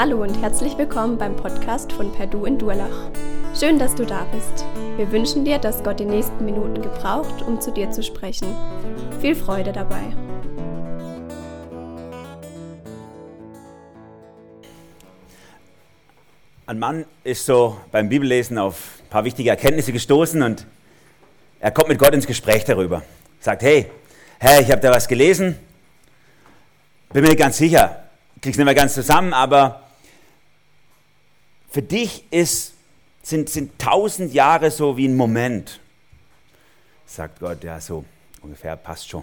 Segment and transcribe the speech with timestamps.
[0.00, 3.10] Hallo und herzlich willkommen beim Podcast von Perdu in Durlach.
[3.58, 4.64] Schön, dass du da bist.
[4.96, 8.54] Wir wünschen dir, dass Gott die nächsten Minuten gebraucht, um zu dir zu sprechen.
[9.20, 10.04] Viel Freude dabei.
[16.66, 20.64] Ein Mann ist so beim Bibellesen auf ein paar wichtige Erkenntnisse gestoßen und
[21.58, 23.02] er kommt mit Gott ins Gespräch darüber.
[23.40, 23.90] Sagt, hey,
[24.38, 25.58] Herr, ich habe da was gelesen,
[27.12, 28.04] bin mir nicht ganz sicher,
[28.40, 29.87] krieg's nicht mehr ganz zusammen, aber
[31.78, 32.74] für dich ist,
[33.22, 35.78] sind, sind tausend Jahre so wie ein Moment.
[37.06, 38.04] Sagt Gott, ja, so
[38.42, 39.22] ungefähr passt schon.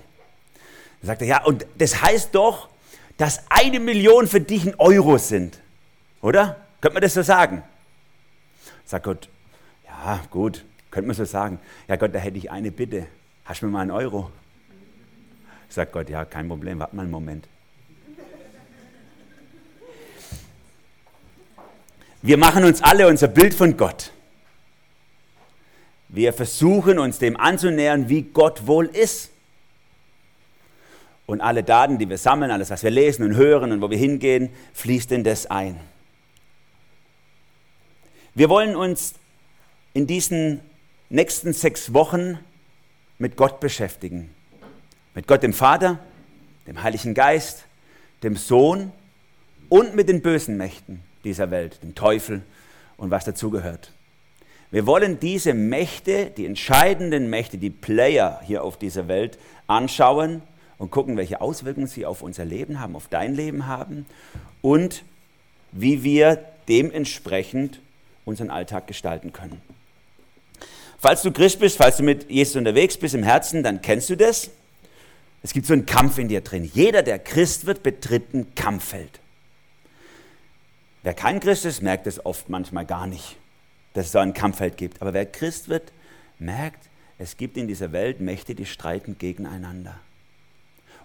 [1.01, 2.69] Dann sagt er, ja, und das heißt doch,
[3.17, 5.61] dass eine Million für dich ein Euro sind.
[6.21, 6.65] Oder?
[6.79, 7.61] Könnte man das so sagen?
[8.85, 9.27] Sagt Gott,
[9.85, 11.59] ja, gut, könnte man so sagen.
[11.89, 13.05] Ja, Gott, da hätte ich eine Bitte.
[13.43, 14.31] Hast du mir mal einen Euro?
[15.67, 17.49] Sagt Gott, ja, kein Problem, warte mal einen Moment.
[22.25, 24.11] Wir machen uns alle unser Bild von Gott.
[26.09, 29.29] Wir versuchen uns dem anzunähern, wie Gott wohl ist.
[31.27, 33.97] Und alle Daten, die wir sammeln, alles, was wir lesen und hören und wo wir
[33.99, 35.79] hingehen, fließt in das ein.
[38.33, 39.13] Wir wollen uns
[39.93, 40.61] in diesen
[41.09, 42.39] nächsten sechs Wochen
[43.19, 44.33] mit Gott beschäftigen.
[45.13, 45.99] Mit Gott dem Vater,
[46.65, 47.65] dem Heiligen Geist,
[48.23, 48.91] dem Sohn
[49.69, 52.41] und mit den bösen Mächten dieser Welt, dem Teufel
[52.97, 53.91] und was dazugehört.
[54.71, 59.37] Wir wollen diese Mächte, die entscheidenden Mächte, die Player hier auf dieser Welt
[59.67, 60.41] anschauen
[60.77, 64.05] und gucken, welche Auswirkungen sie auf unser Leben haben, auf dein Leben haben
[64.61, 65.03] und
[65.71, 67.79] wie wir dementsprechend
[68.25, 69.61] unseren Alltag gestalten können.
[70.97, 74.17] Falls du Christ bist, falls du mit Jesus unterwegs bist im Herzen, dann kennst du
[74.17, 74.49] das.
[75.43, 76.69] Es gibt so einen Kampf in dir drin.
[76.73, 79.19] Jeder, der Christ wird, betritt ein Kampffeld.
[81.05, 83.37] Wer kein Christ ist, merkt es oft manchmal gar nicht,
[83.93, 85.03] dass es so ein Kampffeld gibt.
[85.03, 85.93] Aber wer Christ wird,
[86.39, 86.89] merkt,
[87.19, 89.99] es gibt in dieser Welt Mächte, die streiten gegeneinander.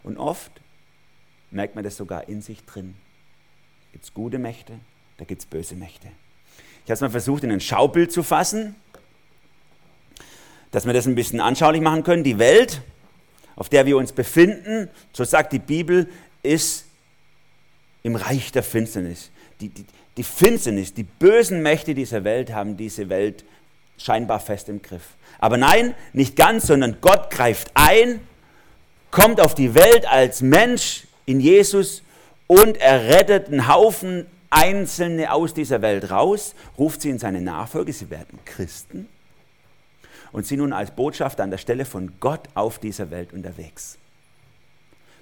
[0.03, 0.51] Und oft
[1.51, 2.97] merkt man das sogar in sich drin.
[2.97, 4.73] Da gibt es gute Mächte,
[5.19, 6.09] da gibt es böse Mächte.
[6.79, 8.77] Ich habe es mal versucht, in ein Schaubild zu fassen,
[10.71, 12.25] dass wir das ein bisschen anschaulich machen können.
[12.25, 12.81] Die Welt,
[13.55, 16.09] auf der wir uns befinden, so sagt die Bibel,
[16.43, 16.87] ist
[18.03, 19.85] im Reich der Finsternis die, die,
[20.17, 23.45] die Finsternis, die bösen Mächte dieser Welt haben diese Welt
[23.97, 25.15] scheinbar fest im Griff.
[25.39, 28.21] Aber nein, nicht ganz, sondern Gott greift ein,
[29.11, 32.03] kommt auf die Welt als Mensch in Jesus
[32.47, 37.93] und er rettet einen Haufen Einzelne aus dieser Welt raus, ruft sie in seine Nachfolge,
[37.93, 39.09] sie werden Christen
[40.33, 43.97] und sind nun als Botschafter an der Stelle von Gott auf dieser Welt unterwegs.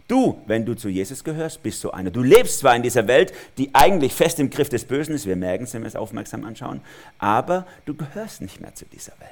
[0.09, 2.11] Du, wenn du zu Jesus gehörst, bist so einer.
[2.11, 5.37] Du lebst zwar in dieser Welt, die eigentlich fest im Griff des Bösen ist, wir
[5.37, 6.81] merken es, wenn wir es aufmerksam anschauen,
[7.19, 9.31] aber du gehörst nicht mehr zu dieser Welt.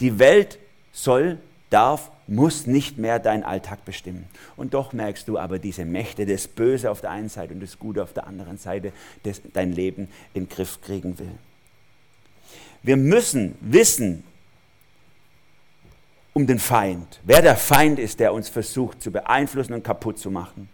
[0.00, 0.58] Die Welt
[0.92, 1.38] soll,
[1.68, 4.26] darf, muss nicht mehr deinen Alltag bestimmen.
[4.56, 7.78] Und doch merkst du aber diese Mächte, das Böse auf der einen Seite und das
[7.78, 8.92] Gute auf der anderen Seite,
[9.24, 11.32] das dein Leben in den Griff kriegen will.
[12.82, 14.24] Wir müssen wissen,
[16.32, 20.30] um den Feind, wer der Feind ist, der uns versucht zu beeinflussen und kaputt zu
[20.30, 20.68] machen.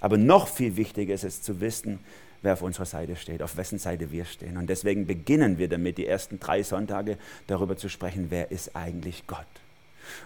[0.00, 2.00] Aber noch viel wichtiger ist es zu wissen,
[2.42, 4.56] wer auf unserer Seite steht, auf wessen Seite wir stehen.
[4.56, 9.26] Und deswegen beginnen wir damit, die ersten drei Sonntage darüber zu sprechen, wer ist eigentlich
[9.26, 9.46] Gott.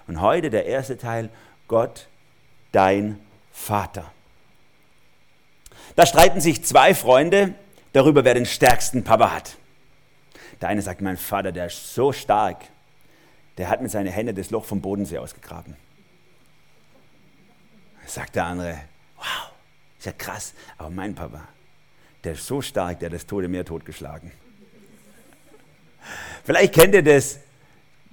[0.06, 1.28] Und heute der erste Teil,
[1.66, 2.06] Gott,
[2.72, 3.18] dein
[3.52, 4.12] Vater.
[5.96, 7.54] Da streiten sich zwei Freunde
[7.92, 9.56] darüber, wer den stärksten Papa hat.
[10.60, 12.64] Der eine sagt, mein Vater, der ist so stark,
[13.58, 15.76] der hat mit seinen Händen das Loch vom Bodensee ausgegraben.
[18.06, 18.80] Sagt der andere,
[19.16, 19.52] wow,
[19.98, 21.48] ist ja krass, aber mein Papa,
[22.22, 24.30] der ist so stark, der hat das Tote Meer totgeschlagen.
[26.44, 27.38] Vielleicht kennt ihr das,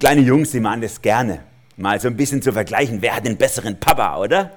[0.00, 1.44] kleine Jungs, die machen das gerne,
[1.76, 4.50] mal so ein bisschen zu vergleichen, wer hat den besseren Papa, oder?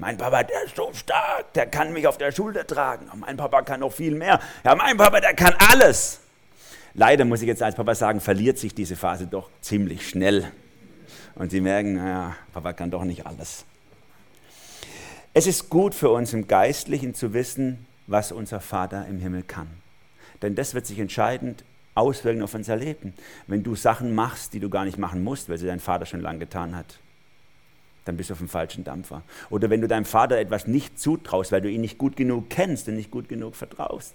[0.00, 3.10] Mein Papa, der ist so stark, der kann mich auf der Schulter tragen.
[3.16, 4.38] Mein Papa kann noch viel mehr.
[4.62, 6.20] Ja, mein Papa, der kann alles.
[6.94, 10.50] Leider muss ich jetzt als Papa sagen, verliert sich diese Phase doch ziemlich schnell.
[11.34, 13.64] Und sie merken, naja, Papa kann doch nicht alles.
[15.34, 19.68] Es ist gut für uns im Geistlichen zu wissen, was unser Vater im Himmel kann.
[20.42, 21.64] Denn das wird sich entscheidend
[21.94, 23.14] auswirken auf unser Leben.
[23.46, 26.20] Wenn du Sachen machst, die du gar nicht machen musst, weil sie dein Vater schon
[26.20, 26.98] lange getan hat,
[28.04, 29.22] dann bist du auf dem falschen Dampfer.
[29.50, 32.88] Oder wenn du deinem Vater etwas nicht zutraust, weil du ihn nicht gut genug kennst
[32.88, 34.14] und nicht gut genug vertraust,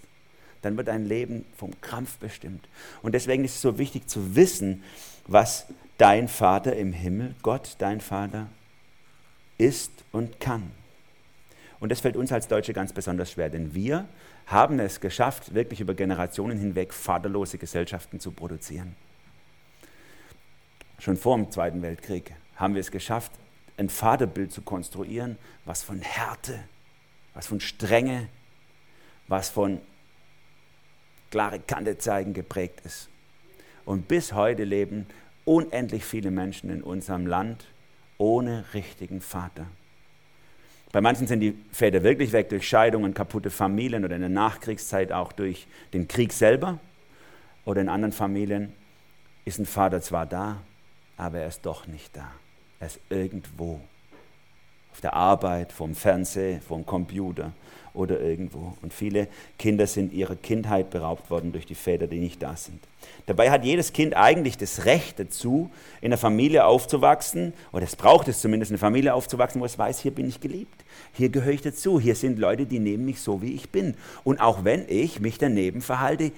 [0.64, 2.68] dann wird dein Leben vom Krampf bestimmt.
[3.02, 4.84] Und deswegen ist es so wichtig zu wissen,
[5.28, 5.68] was
[5.98, 8.48] dein Vater im Himmel, Gott, dein Vater,
[9.58, 10.72] ist und kann.
[11.80, 14.08] Und das fällt uns als Deutsche ganz besonders schwer, denn wir
[14.48, 18.96] haben es geschafft, wirklich über Generationen hinweg vaterlose Gesellschaften zu produzieren.
[21.00, 23.32] Schon vor dem Zweiten Weltkrieg haben wir es geschafft,
[23.78, 26.60] ein Vaterbild zu konstruieren, was von Härte,
[27.34, 28.30] was von Strenge,
[29.28, 29.82] was von
[31.34, 33.10] klare Kante zeigen geprägt ist.
[33.86, 35.08] Und bis heute leben
[35.46, 37.66] unendlich viele Menschen in unserem Land
[38.20, 39.66] ohne richtigen Vater.
[40.92, 45.12] Bei manchen sind die Väter wirklich weg durch Scheidungen, kaputte Familien oder in der Nachkriegszeit
[45.12, 46.78] auch durch den Krieg selber.
[47.66, 48.72] Oder in anderen Familien
[49.44, 50.62] ist ein Vater zwar da,
[51.18, 52.32] aber er ist doch nicht da.
[52.80, 53.82] Er ist irgendwo.
[54.94, 57.52] Auf der Arbeit, vom Fernseher, vom Computer
[57.96, 58.74] oder irgendwo.
[58.84, 62.80] Und viele Kinder sind ihrer Kindheit beraubt worden durch die Väter, die nicht da sind.
[63.26, 68.28] Dabei hat jedes Kind eigentlich das Recht dazu, in einer Familie aufzuwachsen, oder es braucht
[68.28, 71.54] es zumindest, in einer Familie aufzuwachsen, wo es weiß, hier bin ich geliebt, hier gehöre
[71.54, 73.96] ich dazu, hier sind Leute, die nehmen mich so, wie ich bin.
[74.24, 76.32] Und auch wenn ich mich daneben verhalte,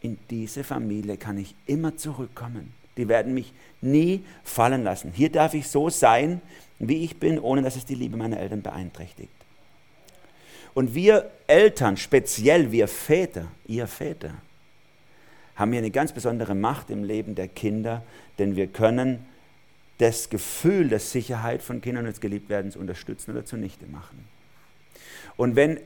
[0.00, 2.77] in diese Familie kann ich immer zurückkommen.
[2.98, 5.12] Die werden mich nie fallen lassen.
[5.14, 6.42] Hier darf ich so sein,
[6.78, 9.32] wie ich bin, ohne dass es die Liebe meiner Eltern beeinträchtigt.
[10.74, 14.34] Und wir Eltern, speziell wir Väter, ihr Väter,
[15.56, 18.04] haben hier eine ganz besondere Macht im Leben der Kinder,
[18.38, 19.26] denn wir können
[19.98, 24.24] das Gefühl der Sicherheit von Kindern und des Geliebtwerdens unterstützen oder zunichte machen.
[25.36, 25.80] Und wenn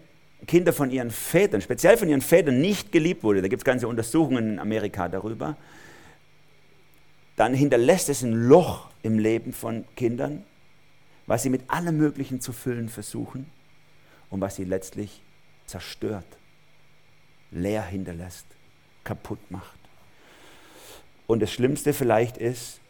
[0.47, 3.89] Kinder von ihren Vätern, speziell von ihren Vätern, nicht geliebt wurden, da gibt es ganze
[3.89, 5.57] Untersuchungen in Amerika darüber,
[7.43, 10.45] dann hinterlässt es ein Loch im Leben von Kindern,
[11.27, 13.51] was sie mit allem Möglichen zu füllen versuchen
[14.31, 15.21] und was sie letztlich
[15.67, 16.39] zerstört,
[17.51, 18.47] leer hinterlässt,
[19.03, 19.77] kaputt macht.
[21.27, 22.81] Und das Schlimmste vielleicht ist,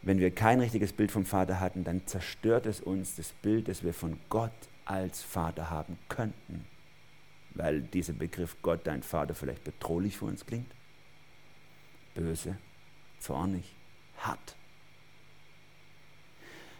[0.00, 3.84] wenn wir kein richtiges Bild vom Vater hatten, dann zerstört es uns das Bild, das
[3.84, 4.52] wir von Gott
[4.86, 6.64] als Vater haben könnten.
[7.50, 10.72] Weil dieser Begriff Gott, dein Vater, vielleicht bedrohlich für uns klingt.
[12.14, 12.56] Böse,
[13.24, 13.64] zornig,
[14.18, 14.54] hart.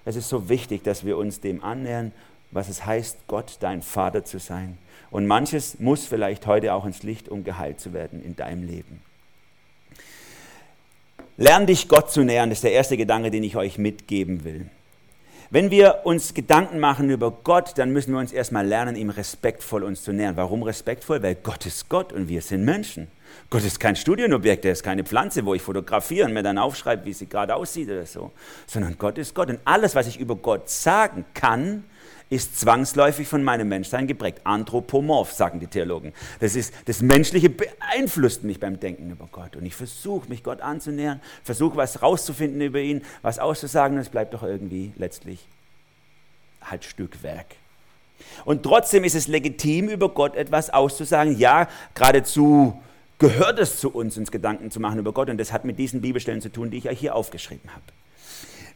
[0.05, 2.13] Es ist so wichtig, dass wir uns dem annähern
[2.55, 4.79] was es heißt, Gott dein Vater zu sein.
[5.11, 9.03] Und manches muss vielleicht heute auch ins Licht, um geheilt zu werden in deinem Leben.
[11.37, 14.67] Lern dich Gott zu nähern, ist der erste Gedanke, den ich euch mitgeben will.
[15.51, 19.83] Wenn wir uns Gedanken machen über Gott, dann müssen wir uns erstmal lernen, ihm respektvoll
[19.83, 20.37] uns zu nähern.
[20.37, 21.23] Warum respektvoll?
[21.23, 23.09] Weil Gott ist Gott und wir sind Menschen.
[23.51, 27.05] Gott ist kein Studienobjekt, er ist keine Pflanze, wo ich fotografiere und mir dann aufschreibe,
[27.05, 28.33] wie sie gerade aussieht oder so,
[28.67, 29.49] sondern Gott ist Gott.
[29.49, 31.85] Und alles, was ich über Gott sagen kann,
[32.31, 34.41] ist zwangsläufig von meinem Menschsein geprägt.
[34.45, 36.13] Anthropomorph, sagen die Theologen.
[36.41, 39.57] Das, ist, das Menschliche beeinflusst mich beim Denken über Gott.
[39.57, 44.09] Und ich versuche, mich Gott anzunähern, versuche, was rauszufinden über ihn, was auszusagen, und es
[44.09, 45.47] bleibt doch irgendwie letztlich
[46.63, 47.47] halt Stückwerk.
[48.45, 51.39] Und trotzdem ist es legitim, über Gott etwas auszusagen.
[51.39, 52.81] Ja, geradezu
[53.19, 55.31] gehört es zu uns, uns Gedanken zu machen über Gott.
[55.31, 57.85] Und das hat mit diesen Bibelstellen zu tun, die ich euch hier aufgeschrieben habe.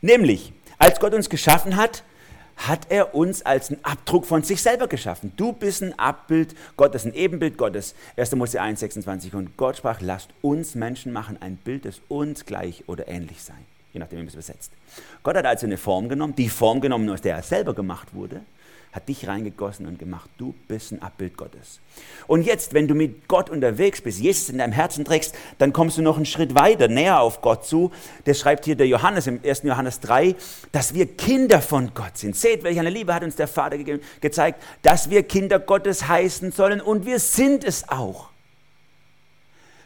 [0.01, 2.05] Nämlich, als Gott uns geschaffen hat,
[2.57, 5.33] hat er uns als einen Abdruck von sich selber geschaffen.
[5.37, 7.95] Du bist ein Abbild Gottes, ein Ebenbild Gottes.
[8.17, 8.35] 1.
[8.35, 9.35] Mose 1, 26.
[9.35, 13.55] Und Gott sprach, lasst uns Menschen machen, ein Bild, das uns gleich oder ähnlich sei.
[13.93, 14.73] Je nachdem, wie man es übersetzt.
[15.23, 18.41] Gott hat also eine Form genommen, die Form genommen, aus der er selber gemacht wurde
[18.99, 20.29] hat dich reingegossen und gemacht.
[20.39, 21.79] Du bist ein Abbild Gottes.
[22.27, 25.99] Und jetzt, wenn du mit Gott unterwegs bist, Jesus in deinem Herzen trägst, dann kommst
[25.99, 27.93] du noch einen Schritt weiter, näher auf Gott zu.
[28.25, 29.63] Das schreibt hier der Johannes im 1.
[29.63, 30.35] Johannes 3,
[30.73, 32.35] dass wir Kinder von Gott sind.
[32.35, 36.51] Seht, welche eine Liebe hat uns der Vater ge gezeigt, dass wir Kinder Gottes heißen
[36.51, 38.31] sollen und wir sind es auch.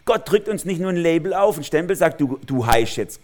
[0.06, 3.20] Gott drückt uns nicht nur ein Label auf, ein Stempel, sagt, du, du heißt jetzt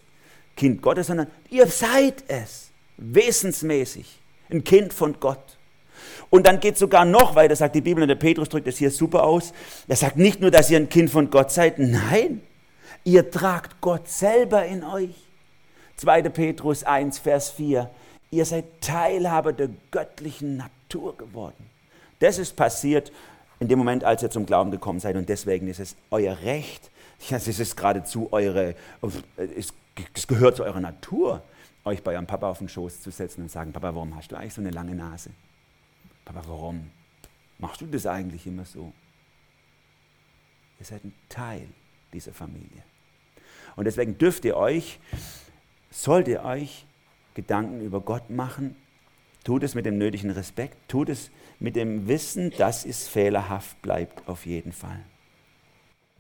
[0.54, 5.57] Kind Gottes, sondern ihr seid es, wesensmäßig, ein Kind von Gott.
[6.30, 8.76] Und dann geht es sogar noch weiter, sagt die Bibel, und der Petrus drückt das
[8.76, 9.52] hier super aus.
[9.86, 12.42] Er sagt nicht nur, dass ihr ein Kind von Gott seid, nein,
[13.04, 15.14] ihr tragt Gott selber in euch.
[15.96, 16.22] 2.
[16.28, 17.90] Petrus 1, Vers 4.
[18.30, 21.70] Ihr seid Teilhaber der göttlichen Natur geworden.
[22.18, 23.10] Das ist passiert
[23.60, 25.16] in dem Moment, als ihr zum Glauben gekommen seid.
[25.16, 26.90] Und deswegen ist es euer Recht,
[27.28, 28.74] ja, es ist geradezu eure,
[29.56, 31.42] es gehört zu eurer Natur,
[31.84, 34.36] euch bei eurem Papa auf den Schoß zu setzen und sagen, Papa, warum hast du
[34.36, 35.30] eigentlich so eine lange Nase?
[36.28, 36.90] Aber warum
[37.58, 38.92] machst du das eigentlich immer so?
[40.78, 41.68] Ihr seid ein Teil
[42.12, 42.84] dieser Familie.
[43.76, 45.00] Und deswegen dürft ihr euch,
[45.90, 46.86] sollt ihr euch
[47.34, 48.76] Gedanken über Gott machen.
[49.42, 54.28] Tut es mit dem nötigen Respekt, tut es mit dem Wissen, dass es fehlerhaft bleibt,
[54.28, 55.02] auf jeden Fall.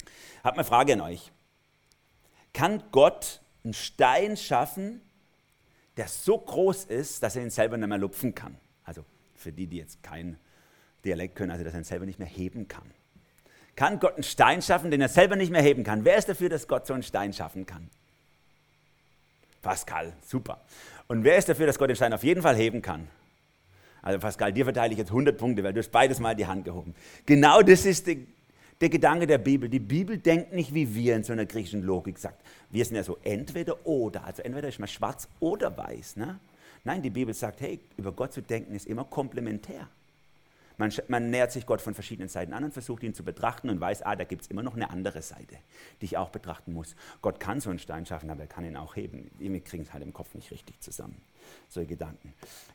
[0.06, 1.30] Ich habe eine Frage an euch.
[2.54, 5.02] Kann Gott einen Stein schaffen,
[5.98, 8.56] der so groß ist, dass er ihn selber nicht mehr lupfen kann?
[8.84, 9.04] Also
[9.38, 10.36] Für die, die jetzt kein
[11.04, 12.90] Dialekt können, also dass er ihn selber nicht mehr heben kann.
[13.76, 16.04] Kann Gott einen Stein schaffen, den er selber nicht mehr heben kann?
[16.04, 17.88] Wer ist dafür, dass Gott so einen Stein schaffen kann?
[19.62, 20.60] Pascal, super.
[21.06, 23.08] Und wer ist dafür, dass Gott den Stein auf jeden Fall heben kann?
[24.02, 26.64] Also Pascal, dir verteile ich jetzt 100 Punkte, weil du hast beides mal die Hand
[26.64, 26.94] gehoben.
[27.26, 28.26] Genau das ist die,
[28.80, 29.68] der Gedanke der Bibel.
[29.68, 32.40] Die Bibel denkt nicht wie wir in so einer griechischen Logik sagt.
[32.70, 36.16] Wir sind ja so entweder oder, also entweder ist man schwarz oder weiß.
[36.16, 36.38] Ne?
[36.84, 39.88] Nein, die Bibel sagt, hey, über Gott zu denken ist immer komplementär.
[40.78, 43.80] Man, man, nähert sich Gott von verschiedenen Seiten an und versucht ihn zu betrachten und
[43.80, 45.56] weiß, ah, da gibt es immer noch eine andere Seite,
[46.00, 46.94] die ich auch betrachten muss.
[47.20, 49.28] Gott kann so einen Stein schaffen, aber er kann ihn auch heben.
[49.38, 51.20] Wir kriegen es halt im Kopf nicht richtig zusammen,
[51.68, 52.32] solche Gedanken.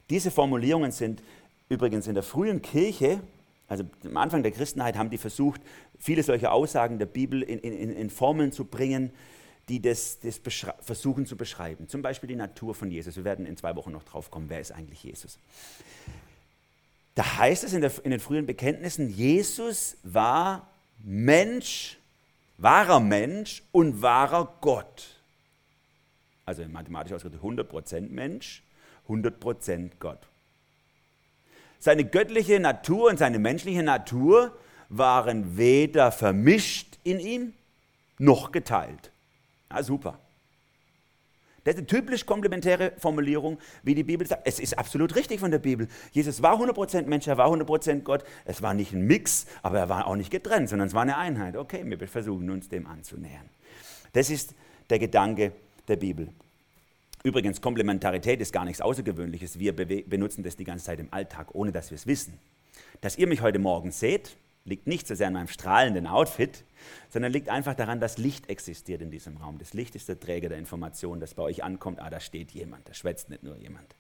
[0.10, 1.24] Diese Formulierungen sind
[1.69, 3.22] übrigens in der frühen Kirche,
[3.69, 5.62] also am Anfang der Christenheit, haben die versucht,
[5.98, 9.12] viele solcher Aussagen der Bibel in, in, in Formeln zu bringen,
[9.70, 10.41] die das, das
[10.82, 11.88] versuchen zu beschreiben.
[11.88, 13.15] Zum Beispiel die Natur von Jesus.
[13.15, 15.38] Wir werden in zwei Wochen noch drauf kommen, wer ist eigentlich Jesus.
[17.15, 20.67] Da heißt es in, der, in den frühen Bekenntnissen, Jesus war
[21.03, 21.98] Mensch,
[22.58, 25.22] wahrer Mensch und wahrer Gott.
[26.46, 28.63] Also mathematisch ausgedrückt 100% Mensch,
[29.08, 30.20] 100% Gott.
[31.79, 34.58] Seine göttliche Natur und seine menschliche Natur
[34.89, 37.53] waren weder vermischt in ihm
[38.17, 39.12] noch geteilt.
[39.73, 40.19] Ja, super.
[41.63, 44.45] Das ist eine typisch komplementäre Formulierung, wie die Bibel sagt.
[44.45, 45.87] Es ist absolut richtig von der Bibel.
[46.11, 48.25] Jesus war 100% Mensch, er war 100% Gott.
[48.43, 51.17] Es war nicht ein Mix, aber er war auch nicht getrennt, sondern es war eine
[51.17, 51.55] Einheit.
[51.55, 53.49] Okay, wir versuchen uns dem anzunähern.
[54.11, 54.53] Das ist
[54.89, 55.53] der Gedanke
[55.87, 56.27] der Bibel.
[57.23, 59.57] Übrigens, Komplementarität ist gar nichts Außergewöhnliches.
[59.57, 62.37] Wir benutzen das die ganze Zeit im Alltag, ohne dass wir es wissen.
[62.99, 64.35] Dass ihr mich heute Morgen seht,
[64.65, 66.63] liegt nicht so sehr an meinem strahlenden Outfit,
[67.10, 69.58] sondern liegt einfach daran, dass Licht existiert in diesem Raum.
[69.58, 72.88] Das Licht ist der Träger der Information, dass bei euch ankommt, ah, da steht jemand,
[72.88, 73.96] da schwätzt nicht nur jemand.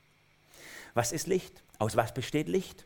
[0.93, 1.63] Was ist Licht?
[1.79, 2.85] Aus was besteht Licht?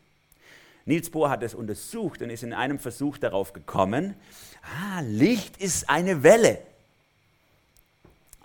[0.86, 4.14] Niels Bohr hat es untersucht und ist in einem Versuch darauf gekommen,
[4.62, 6.60] ah, Licht ist eine Welle.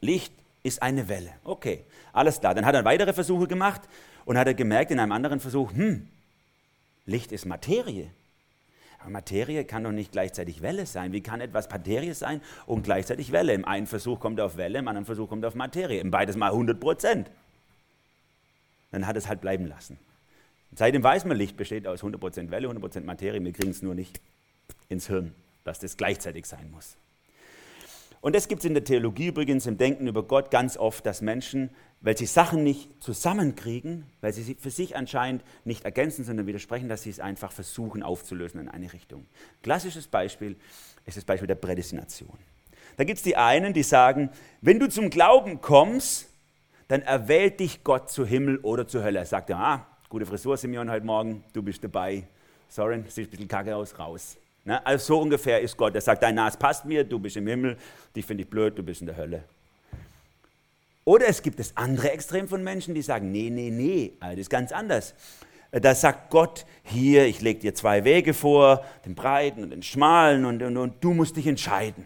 [0.02, 1.34] Licht ist eine Welle.
[1.44, 2.54] Okay, alles klar.
[2.54, 3.82] Dann hat er weitere Versuche gemacht
[4.26, 6.08] und hat er gemerkt in einem anderen Versuch, hm,
[7.06, 8.10] Licht ist Materie.
[9.10, 11.12] Materie kann doch nicht gleichzeitig Welle sein.
[11.12, 13.54] Wie kann etwas Materie sein und gleichzeitig Welle?
[13.54, 16.00] Im einen Versuch kommt er auf Welle, im anderen Versuch kommt er auf Materie.
[16.00, 17.32] Im beides mal 100 Prozent.
[18.92, 19.98] Dann hat es halt bleiben lassen.
[20.76, 23.44] Seitdem weiß man, Licht besteht aus 100 Prozent Welle, 100 Prozent Materie.
[23.44, 24.20] Wir kriegen es nur nicht
[24.90, 25.34] ins Hirn,
[25.64, 26.96] dass das gleichzeitig sein muss.
[28.24, 31.20] Und das gibt es in der Theologie übrigens, im Denken über Gott ganz oft, dass
[31.20, 36.48] Menschen, weil sie Sachen nicht zusammenkriegen, weil sie sie für sich anscheinend nicht ergänzen, sondern
[36.48, 39.26] widersprechen, dass sie es einfach versuchen aufzulösen in eine Richtung.
[39.62, 40.56] Klassisches Beispiel
[41.06, 42.38] ist das Beispiel der Prädestination.
[42.96, 44.30] Da gibt es die einen, die sagen,
[44.62, 46.30] wenn du zum Glauben kommst,
[46.88, 49.20] dann erwählt dich Gott zu Himmel oder zur Hölle.
[49.20, 52.26] Er sagt, ah, gute Frisur, Simeon, heute Morgen, du bist dabei.
[52.70, 54.38] Sorry, sieht ein bisschen kacke aus, raus.
[54.66, 54.86] Ne?
[54.86, 55.96] Also so ungefähr ist Gott.
[55.96, 57.78] Er sagt, dein Nas passt mir, du bist im Himmel,
[58.16, 59.44] dich finde ich blöd, du bist in der Hölle.
[61.06, 64.50] Oder es gibt das andere Extrem von Menschen, die sagen, nee, nee, nee, das ist
[64.50, 65.14] ganz anders.
[65.72, 70.46] Da sagt Gott, hier, ich lege dir zwei Wege vor, den breiten und den schmalen,
[70.46, 72.06] und, und, und du musst dich entscheiden.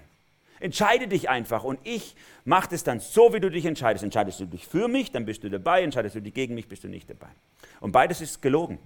[0.59, 4.03] Entscheide dich einfach und ich mache es dann so, wie du dich entscheidest.
[4.03, 6.83] Entscheidest du dich für mich, dann bist du dabei, entscheidest du dich gegen mich, bist
[6.83, 7.27] du nicht dabei.
[7.79, 8.79] Und beides ist gelogen.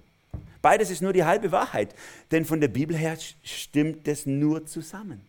[0.62, 1.94] Beides ist nur die halbe Wahrheit,
[2.30, 5.20] denn von der Bibel her stimmt das nur zusammen.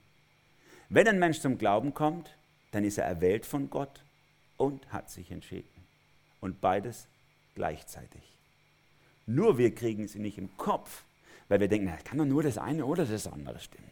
[0.89, 2.29] Wenn ein Mensch zum Glauben kommt,
[2.71, 4.03] dann ist er erwählt von Gott
[4.57, 5.67] und hat sich entschieden.
[6.39, 7.07] Und beides
[7.55, 8.21] gleichzeitig.
[9.25, 11.03] Nur wir kriegen sie nicht im Kopf,
[11.47, 13.89] weil wir denken, na, kann doch nur das eine oder das andere stimmen.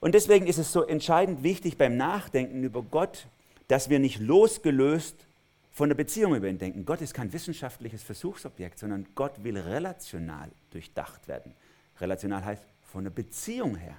[0.00, 3.26] Und deswegen ist es so entscheidend wichtig beim Nachdenken über Gott,
[3.68, 5.14] dass wir nicht losgelöst
[5.72, 6.84] von der Beziehung über ihn denken.
[6.84, 11.54] Gott ist kein wissenschaftliches Versuchsobjekt, sondern Gott will relational durchdacht werden.
[11.98, 13.96] Relational heißt von der Beziehung her.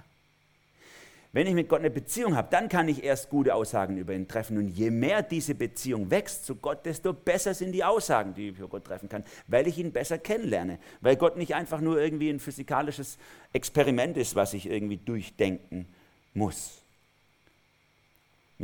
[1.32, 4.28] Wenn ich mit Gott eine Beziehung habe, dann kann ich erst gute Aussagen über ihn
[4.28, 4.56] treffen.
[4.56, 8.58] Und je mehr diese Beziehung wächst zu Gott, desto besser sind die Aussagen, die ich
[8.58, 10.78] über Gott treffen kann, weil ich ihn besser kennenlerne.
[11.00, 13.18] Weil Gott nicht einfach nur irgendwie ein physikalisches
[13.52, 15.88] Experiment ist, was ich irgendwie durchdenken
[16.34, 16.83] muss.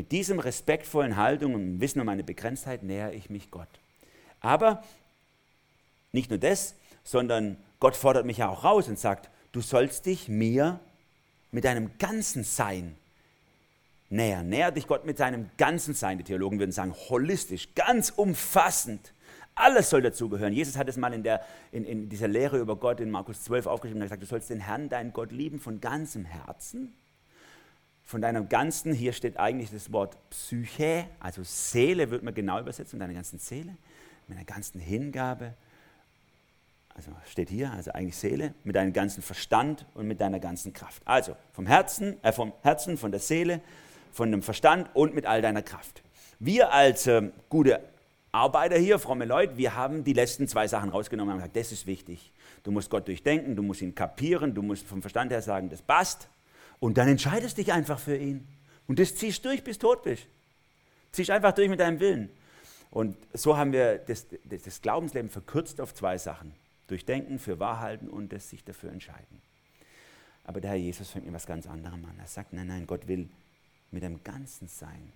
[0.01, 3.69] Mit diesem respektvollen Haltung und Wissen um meine Begrenztheit nähere ich mich Gott.
[4.41, 4.83] Aber
[6.11, 10.27] nicht nur das, sondern Gott fordert mich ja auch raus und sagt, du sollst dich
[10.27, 10.81] mir
[11.53, 12.97] mit deinem ganzen Sein
[14.09, 14.49] nähern.
[14.49, 16.17] Näher dich Gott mit seinem ganzen Sein.
[16.17, 19.13] Die Theologen würden sagen, holistisch, ganz umfassend.
[19.55, 20.55] Alles soll dazugehören.
[20.55, 23.67] Jesus hat es mal in, der, in, in dieser Lehre über Gott in Markus 12
[23.67, 24.01] aufgeschrieben.
[24.01, 26.95] Er hat gesagt, du sollst den Herrn, deinen Gott lieben von ganzem Herzen,
[28.11, 32.99] von deinem ganzen, hier steht eigentlich das Wort Psyche, also Seele wird man genau übersetzen,
[32.99, 33.77] deiner ganzen Seele,
[34.27, 35.55] mit deiner ganzen Hingabe
[36.95, 41.01] also steht hier, also eigentlich Seele, mit deinem ganzen Verstand und mit deiner ganzen Kraft.
[41.07, 43.61] Also vom Herzen, äh, vom Herzen, von der Seele,
[44.13, 46.03] von dem Verstand und mit all deiner Kraft.
[46.39, 47.81] Wir als äh, gute
[48.33, 51.73] Arbeiter hier, fromme Leute, wir haben die letzten zwei Sachen rausgenommen und haben gesagt, das
[51.73, 52.33] ist wichtig.
[52.65, 55.81] Du musst Gott durchdenken, du musst ihn kapieren, du musst vom Verstand her sagen, das
[55.81, 56.29] passt.
[56.81, 58.49] Und dann entscheidest dich einfach für ihn.
[58.89, 60.27] Und das ziehst durch, bis tot bist.
[61.13, 62.31] Ziehst einfach durch mit deinem Willen.
[62.91, 66.53] Und so haben wir das, das, das Glaubensleben verkürzt auf zwei Sachen.
[66.89, 69.41] Durchdenken, für wahr halten und das sich dafür entscheiden.
[70.45, 72.19] Aber der Herr Jesus fängt mit was ganz anderem an.
[72.19, 73.29] Er sagt, nein, nein, Gott will
[73.93, 75.13] mit dem ganzen Sein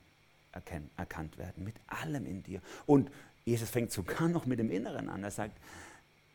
[0.97, 2.61] erkannt werden, mit allem in dir.
[2.87, 3.11] Und
[3.44, 5.25] Jesus fängt sogar noch mit dem Inneren an.
[5.25, 5.59] Er sagt,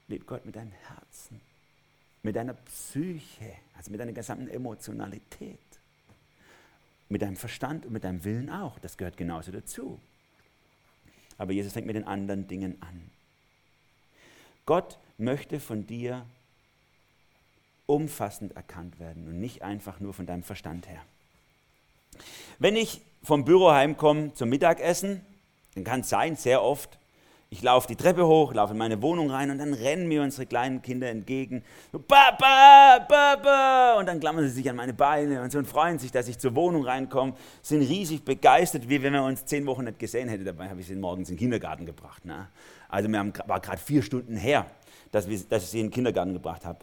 [0.10, 1.40] lieb Gott mit deinem Herzen,
[2.24, 5.60] mit deiner Psyche, also mit deiner gesamten Emotionalität,
[7.08, 8.80] mit deinem Verstand und mit deinem Willen auch.
[8.80, 10.00] Das gehört genauso dazu.
[11.38, 13.10] Aber Jesus fängt mit den anderen Dingen an.
[14.66, 16.26] Gott möchte von dir
[17.86, 21.02] umfassend erkannt werden und nicht einfach nur von deinem Verstand her.
[22.60, 25.26] Wenn ich vom Büro heimkomme zum Mittagessen,
[25.74, 27.00] dann kann es sein, sehr oft,
[27.52, 30.46] ich laufe die Treppe hoch, laufe in meine Wohnung rein und dann rennen mir unsere
[30.46, 31.64] kleinen Kinder entgegen.
[32.08, 33.96] Papa, Papa!
[33.98, 36.38] Und dann klammern sie sich an meine Beine und so und freuen sich, dass ich
[36.38, 40.46] zur Wohnung reinkomme, sind riesig begeistert, wie wenn wir uns zehn Wochen nicht gesehen hätten.
[40.46, 42.24] Dabei habe ich sie morgens in den Kindergarten gebracht.
[42.24, 42.50] Ne?
[42.88, 44.68] Also wir haben, war gerade vier Stunden her,
[45.12, 46.80] dass, wir, dass ich sie in den Kindergarten gebracht habe.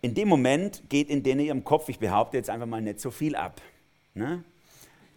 [0.00, 3.10] In dem Moment geht in denen ihrem Kopf, ich behaupte jetzt einfach mal, nicht so
[3.10, 3.60] viel ab.
[4.14, 4.42] Ne?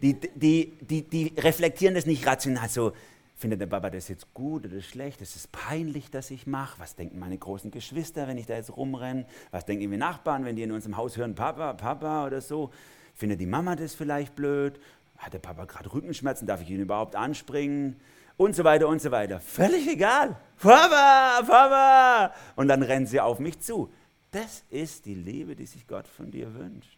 [0.02, 2.92] Die, die, die, die reflektieren das nicht rational so,
[3.36, 5.22] findet der Papa das jetzt gut oder schlecht?
[5.22, 6.80] Ist es peinlich, dass ich mache?
[6.80, 9.26] Was denken meine großen Geschwister, wenn ich da jetzt rumrenne?
[9.52, 12.72] Was denken die Nachbarn, wenn die in unserem Haus hören, Papa, Papa oder so?
[13.14, 14.80] Findet die Mama das vielleicht blöd?
[15.18, 16.48] Hat der Papa gerade Rückenschmerzen?
[16.48, 18.00] Darf ich ihn überhaupt anspringen?
[18.36, 19.40] Und so weiter und so weiter.
[19.40, 20.36] Völlig egal.
[20.60, 22.34] Papa, Papa!
[22.56, 23.92] Und dann rennen sie auf mich zu.
[24.32, 26.98] Das ist die Liebe, die sich Gott von dir wünscht.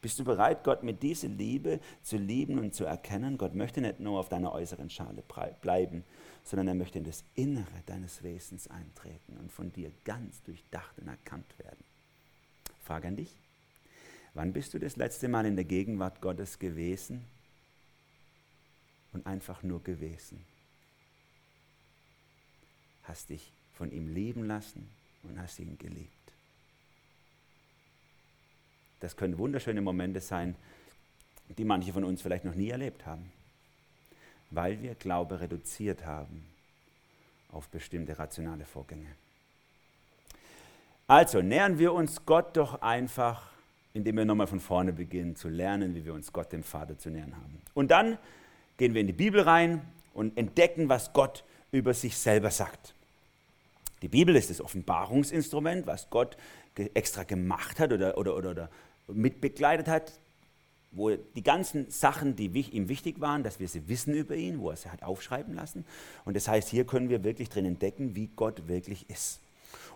[0.00, 3.38] Bist du bereit, Gott mit dieser Liebe zu lieben und zu erkennen?
[3.38, 5.22] Gott möchte nicht nur auf deiner äußeren Schale
[5.60, 6.04] bleiben,
[6.44, 11.08] sondern er möchte in das Innere deines Wesens eintreten und von dir ganz durchdacht und
[11.08, 11.84] erkannt werden.
[12.84, 13.34] Frage an dich.
[14.34, 17.24] Wann bist du das letzte Mal in der Gegenwart Gottes gewesen
[19.12, 20.44] und einfach nur gewesen?
[23.04, 24.88] Hast dich von ihm lieben lassen
[25.22, 26.15] und hast ihn geliebt.
[29.00, 30.56] Das können wunderschöne Momente sein,
[31.48, 33.30] die manche von uns vielleicht noch nie erlebt haben,
[34.50, 36.44] weil wir Glaube reduziert haben
[37.52, 39.08] auf bestimmte rationale Vorgänge.
[41.06, 43.50] Also nähern wir uns Gott doch einfach,
[43.94, 47.10] indem wir nochmal von vorne beginnen zu lernen, wie wir uns Gott, dem Vater, zu
[47.10, 47.60] nähern haben.
[47.74, 48.18] Und dann
[48.76, 49.82] gehen wir in die Bibel rein
[50.14, 52.94] und entdecken, was Gott über sich selber sagt.
[54.02, 56.36] Die Bibel ist das Offenbarungsinstrument, was Gott
[56.94, 58.70] extra gemacht hat oder, oder, oder, oder
[59.08, 60.12] mitbegleitet hat,
[60.92, 64.70] wo die ganzen Sachen, die ihm wichtig waren, dass wir sie wissen über ihn, wo
[64.70, 65.84] er sie hat aufschreiben lassen.
[66.24, 69.40] Und das heißt, hier können wir wirklich drin entdecken, wie Gott wirklich ist.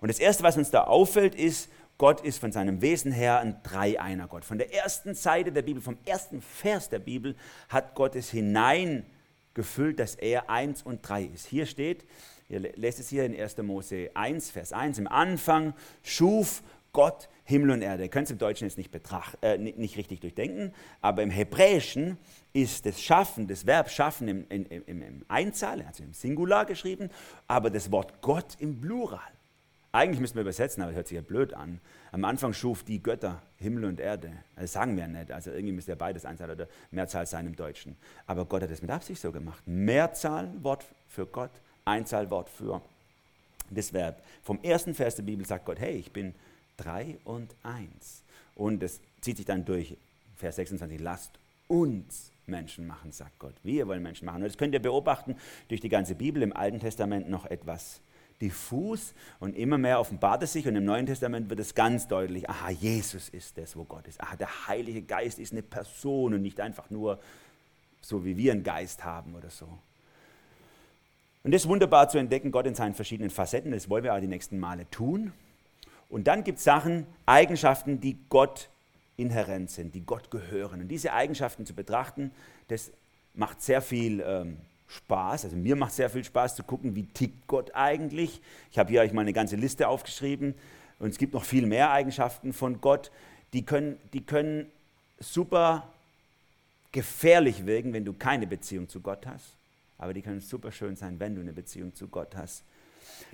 [0.00, 3.62] Und das Erste, was uns da auffällt, ist, Gott ist von seinem Wesen her ein
[3.62, 4.44] Dreieiner Gott.
[4.44, 7.34] Von der ersten Seite der Bibel, vom ersten Vers der Bibel,
[7.68, 11.46] hat Gott es hineingefüllt, dass er eins und drei ist.
[11.46, 12.04] Hier steht,
[12.50, 13.58] ihr lest es hier in 1.
[13.58, 18.04] Mose 1, Vers 1, im Anfang schuf Gott Himmel und Erde.
[18.04, 22.18] Ihr könnt es im Deutschen jetzt nicht, betracht, äh, nicht richtig durchdenken, aber im Hebräischen
[22.52, 27.10] ist das Schaffen, das Verb Schaffen im, im, im, im Einzahl, also im Singular geschrieben,
[27.46, 29.20] aber das Wort Gott im Plural.
[29.92, 31.80] Eigentlich müssten wir übersetzen, aber das hört sich ja blöd an.
[32.12, 34.30] Am Anfang schuf die Götter Himmel und Erde.
[34.54, 35.32] Das sagen wir ja nicht.
[35.32, 37.96] Also irgendwie müsste ja beides Einzahl oder Mehrzahl sein im Deutschen.
[38.26, 39.62] Aber Gott hat es mit Absicht so gemacht.
[39.66, 41.50] Mehrzahl Wort für Gott,
[41.84, 42.80] Einzahl Wort für
[43.70, 44.22] das Verb.
[44.42, 46.34] Vom ersten Vers der Bibel sagt Gott, hey, ich bin
[46.78, 48.22] 3 und 1.
[48.54, 49.96] Und es zieht sich dann durch
[50.36, 51.32] Vers 26, lasst
[51.68, 53.54] uns Menschen machen, sagt Gott.
[53.62, 54.42] Wir wollen Menschen machen.
[54.42, 55.36] Und das könnt ihr beobachten
[55.68, 58.00] durch die ganze Bibel, im Alten Testament noch etwas
[58.40, 62.48] diffus und immer mehr offenbart es sich und im Neuen Testament wird es ganz deutlich,
[62.48, 64.20] aha, Jesus ist das, wo Gott ist.
[64.20, 67.20] Aha, der Heilige Geist ist eine Person und nicht einfach nur
[68.00, 69.68] so, wie wir einen Geist haben oder so.
[71.42, 74.20] Und das ist wunderbar zu entdecken, Gott in seinen verschiedenen Facetten, das wollen wir auch
[74.20, 75.32] die nächsten Male tun.
[76.10, 78.68] Und dann gibt es Sachen, Eigenschaften, die Gott
[79.16, 80.80] inhärent sind, die Gott gehören.
[80.82, 82.32] Und diese Eigenschaften zu betrachten,
[82.68, 82.90] das
[83.34, 85.44] macht sehr viel ähm, Spaß.
[85.44, 88.40] Also mir macht sehr viel Spaß zu gucken, wie tickt Gott eigentlich.
[88.72, 90.54] Ich habe hier euch mal eine ganze Liste aufgeschrieben.
[90.98, 93.10] Und es gibt noch viel mehr Eigenschaften von Gott,
[93.52, 94.66] die können, die können
[95.18, 95.88] super
[96.92, 99.56] gefährlich wirken, wenn du keine Beziehung zu Gott hast.
[100.00, 102.64] Aber die können super schön sein, wenn du eine Beziehung zu Gott hast.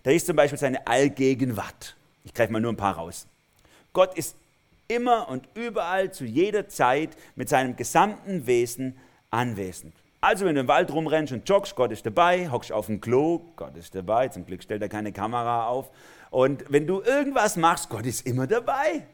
[0.03, 1.97] Da ist zum Beispiel seine Allgegenwart.
[2.25, 3.29] Ich greife mal nur ein paar raus.
[3.93, 4.37] Gott ist
[4.89, 8.97] immer und überall zu jeder Zeit mit seinem gesamten Wesen
[9.31, 9.95] anwesend.
[10.21, 13.43] Also wenn du im Wald rumrennst und joggst, Gott ist dabei, hockst auf dem Klo,
[13.55, 15.93] Gott ist dabei, zum Glück stellt er keine Kamera auf.
[16.31, 19.07] Und wenn du irgendwas machst, Gott ist immer dabei.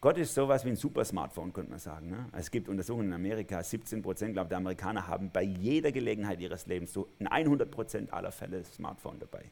[0.00, 2.08] Gott ist sowas wie ein Super-Smartphone, könnte man sagen.
[2.08, 2.26] Ne?
[2.32, 6.92] Es gibt Untersuchungen in Amerika, 17 Prozent der Amerikaner haben bei jeder Gelegenheit ihres Lebens
[6.92, 9.44] so in 100 Prozent aller Fälle Smartphone dabei.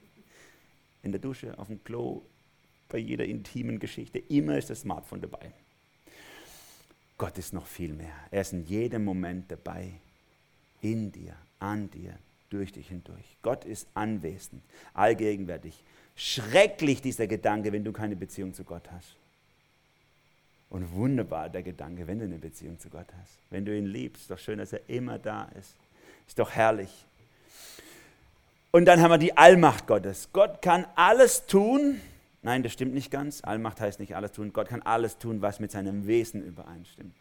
[1.02, 2.22] In der Dusche, auf dem Klo,
[2.88, 5.52] bei jeder intimen Geschichte, immer ist das Smartphone dabei.
[7.18, 8.14] Gott ist noch viel mehr.
[8.30, 9.92] Er ist in jedem Moment dabei,
[10.80, 12.14] in dir, an dir,
[12.48, 13.36] durch dich hindurch.
[13.42, 14.62] Gott ist anwesend,
[14.94, 15.84] allgegenwärtig.
[16.16, 19.16] Schrecklich dieser Gedanke, wenn du keine Beziehung zu Gott hast.
[20.70, 23.38] Und wunderbar der Gedanke, wenn du eine Beziehung zu Gott hast.
[23.50, 25.76] Wenn du ihn liebst, doch schön, dass er immer da ist.
[26.26, 27.06] Ist doch herrlich.
[28.70, 30.28] Und dann haben wir die Allmacht Gottes.
[30.32, 32.00] Gott kann alles tun.
[32.42, 33.42] Nein, das stimmt nicht ganz.
[33.42, 34.52] Allmacht heißt nicht alles tun.
[34.52, 37.14] Gott kann alles tun, was mit seinem Wesen übereinstimmt.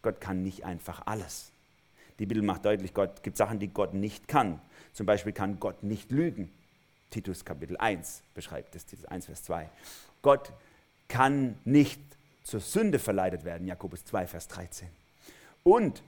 [0.00, 1.52] Gott kann nicht einfach alles.
[2.18, 4.60] Die Bibel macht deutlich, Gott gibt Sachen, die Gott nicht kann.
[4.92, 6.50] Zum Beispiel kann Gott nicht lügen.
[7.10, 9.68] Titus Kapitel 1 beschreibt es, Titus 1, Vers 2.
[10.22, 10.52] Gott
[11.08, 12.00] kann nicht
[12.44, 14.86] zur Sünde verleitet werden, Jakobus 2, Vers 13.
[15.64, 16.02] Und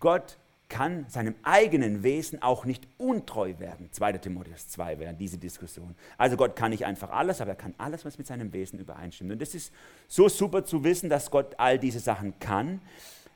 [0.00, 3.90] Gott kann seinem eigenen Wesen auch nicht untreu werden.
[3.92, 4.14] 2.
[4.14, 5.94] Timotheus 2 wäre diese Diskussion.
[6.16, 9.32] Also Gott kann nicht einfach alles, aber er kann alles, was mit seinem Wesen übereinstimmt.
[9.32, 9.70] Und das ist
[10.08, 12.80] so super zu wissen, dass Gott all diese Sachen kann,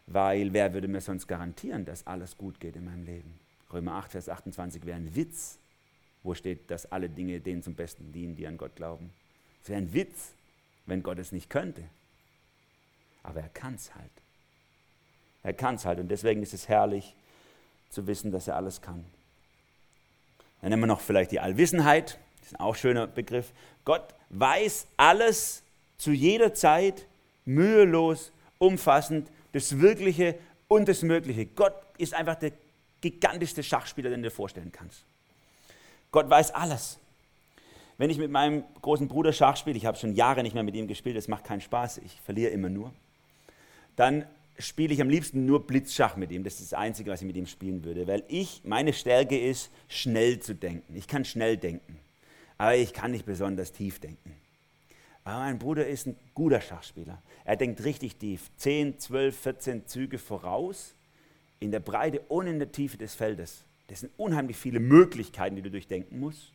[0.06, 3.38] weil wer würde mir sonst garantieren, dass alles gut geht in meinem Leben?
[3.70, 5.58] Römer 8, Vers 28 wäre ein Witz,
[6.22, 9.10] wo steht, dass alle Dinge denen zum Besten dienen, die an Gott glauben.
[9.62, 10.32] Es wäre ein Witz,
[10.86, 11.82] wenn Gott es nicht könnte
[13.26, 14.10] aber er kann es halt.
[15.42, 17.14] Er kann es halt und deswegen ist es herrlich
[17.90, 19.04] zu wissen, dass er alles kann.
[20.60, 23.52] Dann nehmen wir noch vielleicht die Allwissenheit, das ist auch ein schöner Begriff.
[23.84, 25.62] Gott weiß alles
[25.98, 27.06] zu jeder Zeit,
[27.44, 30.36] mühelos, umfassend, das Wirkliche
[30.68, 31.46] und das Mögliche.
[31.46, 32.52] Gott ist einfach der
[33.00, 35.04] gigantischste Schachspieler, den du dir vorstellen kannst.
[36.10, 36.98] Gott weiß alles.
[37.98, 40.74] Wenn ich mit meinem großen Bruder Schach spiele, ich habe schon Jahre nicht mehr mit
[40.74, 42.92] ihm gespielt, es macht keinen Spaß, ich verliere immer nur
[43.96, 44.26] dann
[44.58, 46.44] spiele ich am liebsten nur Blitzschach mit ihm.
[46.44, 49.70] Das ist das Einzige, was ich mit ihm spielen würde, weil ich, meine Stärke ist,
[49.88, 50.96] schnell zu denken.
[50.96, 51.98] Ich kann schnell denken,
[52.58, 54.34] aber ich kann nicht besonders tief denken.
[55.24, 57.20] Aber mein Bruder ist ein guter Schachspieler.
[57.44, 58.48] Er denkt richtig tief.
[58.58, 60.94] 10, 12, 14 Züge voraus
[61.58, 63.64] in der Breite und in der Tiefe des Feldes.
[63.88, 66.52] Das sind unheimlich viele Möglichkeiten, die du durchdenken musst.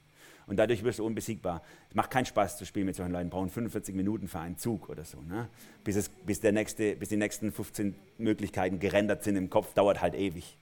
[0.52, 1.62] Und dadurch wirst du unbesiegbar.
[1.88, 3.30] Es macht keinen Spaß zu spielen mit solchen Leuten.
[3.30, 5.22] Brauchen 45 Minuten für einen Zug oder so.
[5.22, 5.48] Ne?
[5.86, 10.02] Bis, es, bis, der nächste, bis die nächsten 15 Möglichkeiten gerendert sind im Kopf, dauert
[10.02, 10.58] halt ewig.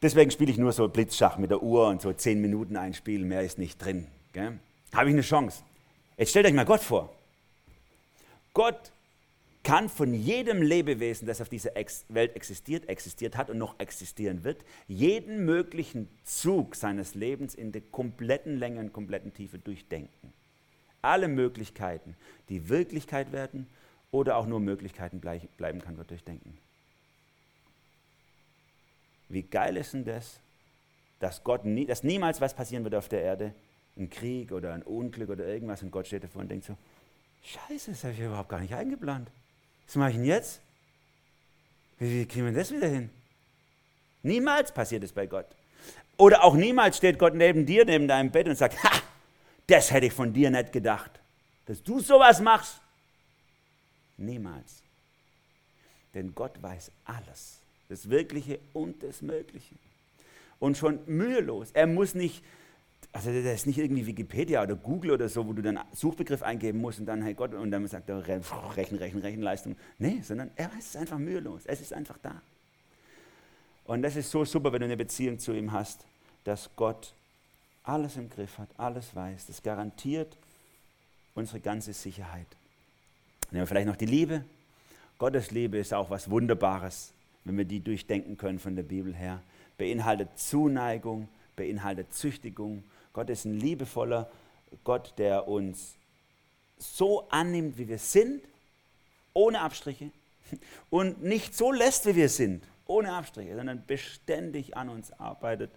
[0.00, 3.24] Deswegen spiele ich nur so Blitzschach mit der Uhr und so 10 Minuten ein Spiel,
[3.24, 4.06] mehr ist nicht drin.
[4.94, 5.64] Habe ich eine Chance.
[6.16, 7.12] Jetzt stellt euch mal Gott vor.
[8.54, 8.92] Gott
[9.62, 11.72] kann von jedem Lebewesen, das auf dieser
[12.08, 17.82] Welt existiert, existiert hat und noch existieren wird, jeden möglichen Zug seines Lebens in der
[17.82, 20.32] kompletten Länge und kompletten Tiefe durchdenken.
[21.00, 22.16] Alle Möglichkeiten,
[22.48, 23.66] die Wirklichkeit werden
[24.10, 26.58] oder auch nur Möglichkeiten bleiben kann, wird durchdenken.
[29.28, 30.40] Wie geil ist denn das,
[31.20, 33.54] dass, Gott nie, dass niemals was passieren wird auf der Erde,
[33.96, 36.76] ein Krieg oder ein Unglück oder irgendwas und Gott steht davor und denkt so,
[37.44, 39.30] Scheiße, das habe ich überhaupt gar nicht eingeplant.
[39.92, 40.62] Was mache ich denn jetzt?
[41.98, 43.10] Wie, kriegen wir das wieder hin?
[44.22, 45.44] Niemals passiert es bei Gott.
[46.16, 49.02] Oder auch niemals steht Gott neben dir, neben deinem Bett und sagt, ha,
[49.66, 51.20] das hätte ich von dir nicht gedacht,
[51.66, 52.80] dass du sowas machst.
[54.16, 54.82] Niemals.
[56.14, 59.74] Denn Gott weiß alles, das Wirkliche und das Mögliche.
[60.58, 61.68] Und schon mühelos.
[61.72, 62.42] Er muss nicht
[63.12, 66.80] also das ist nicht irgendwie Wikipedia oder Google oder so, wo du dann Suchbegriff eingeben
[66.80, 69.76] musst und dann, hey Gott, und dann sagt er, Rechen, Rechen, Rechenleistung.
[69.98, 71.62] Nee, sondern er weiß es einfach mühelos.
[71.66, 72.40] Es ist einfach da.
[73.84, 76.06] Und das ist so super, wenn du eine Beziehung zu ihm hast,
[76.44, 77.12] dass Gott
[77.84, 79.46] alles im Griff hat, alles weiß.
[79.46, 80.36] Das garantiert
[81.34, 82.46] unsere ganze Sicherheit.
[83.50, 84.44] Nehmen wir vielleicht noch die Liebe.
[85.18, 87.12] Gottes Liebe ist auch was Wunderbares,
[87.44, 89.42] wenn wir die durchdenken können von der Bibel her.
[89.76, 94.30] Beinhaltet Zuneigung, beinhaltet Züchtigung, Gott ist ein liebevoller
[94.84, 95.96] Gott, der uns
[96.78, 98.42] so annimmt, wie wir sind,
[99.34, 100.10] ohne Abstriche
[100.90, 105.70] und nicht so lässt, wie wir sind, ohne Abstriche, sondern beständig an uns arbeitet,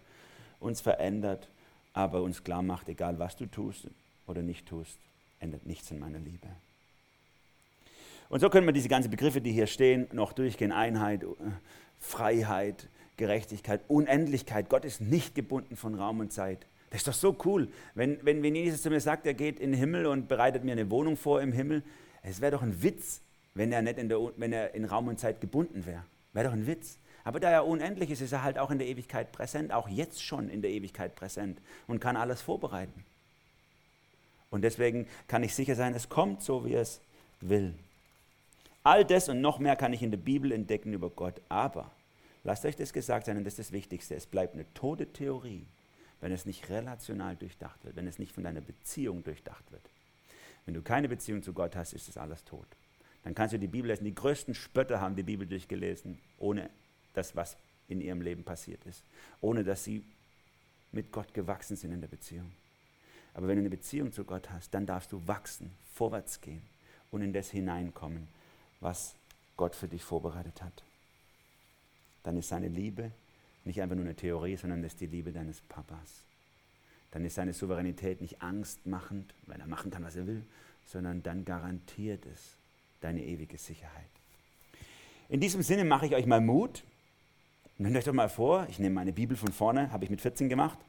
[0.59, 1.49] uns verändert,
[1.93, 3.87] aber uns klar macht, egal was du tust
[4.27, 4.97] oder nicht tust,
[5.39, 6.47] ändert nichts in meiner Liebe.
[8.29, 10.71] Und so können wir diese ganzen Begriffe, die hier stehen, noch durchgehen.
[10.71, 11.23] Einheit,
[11.99, 14.69] Freiheit, Gerechtigkeit, Unendlichkeit.
[14.69, 16.65] Gott ist nicht gebunden von Raum und Zeit.
[16.89, 17.67] Das ist doch so cool.
[17.93, 20.73] Wenn, wenn, wenn Jesus zu mir sagt, er geht in den Himmel und bereitet mir
[20.73, 21.83] eine Wohnung vor im Himmel,
[22.23, 23.21] es wäre doch ein Witz,
[23.53, 26.03] wenn er nicht in, der, wenn er in Raum und Zeit gebunden wäre.
[26.33, 26.97] Wäre doch ein Witz.
[27.23, 30.23] Aber da er unendlich ist, ist er halt auch in der Ewigkeit präsent, auch jetzt
[30.23, 33.03] schon in der Ewigkeit präsent und kann alles vorbereiten.
[34.51, 37.01] Und deswegen kann ich sicher sein, es kommt so, wie es
[37.41, 37.73] will.
[38.83, 41.41] All das und noch mehr kann ich in der Bibel entdecken über Gott.
[41.49, 41.91] Aber
[42.45, 45.65] lasst euch das gesagt sein, und das ist das Wichtigste, es bleibt eine tote Theorie,
[46.21, 49.81] wenn es nicht relational durchdacht wird, wenn es nicht von deiner Beziehung durchdacht wird.
[50.65, 52.65] Wenn du keine Beziehung zu Gott hast, ist das alles tot.
[53.23, 54.05] Dann kannst du die Bibel lesen.
[54.05, 56.69] Die größten Spötter haben die Bibel durchgelesen, ohne
[57.13, 59.03] das, was in ihrem Leben passiert ist.
[59.41, 60.03] Ohne dass sie
[60.91, 62.51] mit Gott gewachsen sind in der Beziehung.
[63.33, 66.61] Aber wenn du eine Beziehung zu Gott hast, dann darfst du wachsen, vorwärts gehen
[67.11, 68.27] und in das hineinkommen,
[68.79, 69.15] was
[69.57, 70.83] Gott für dich vorbereitet hat.
[72.25, 73.11] Dann ist seine Liebe
[73.65, 76.23] nicht einfach nur eine Theorie, sondern das ist die Liebe deines Papas.
[77.11, 80.43] Dann ist seine Souveränität nicht angstmachend, weil er machen kann, was er will,
[80.85, 82.57] sondern dann garantiert es
[82.99, 84.09] deine ewige Sicherheit.
[85.29, 86.83] In diesem Sinne mache ich euch mal Mut.
[87.77, 90.49] Nehmt euch doch mal vor, ich nehme meine Bibel von vorne, habe ich mit 14
[90.49, 90.79] gemacht,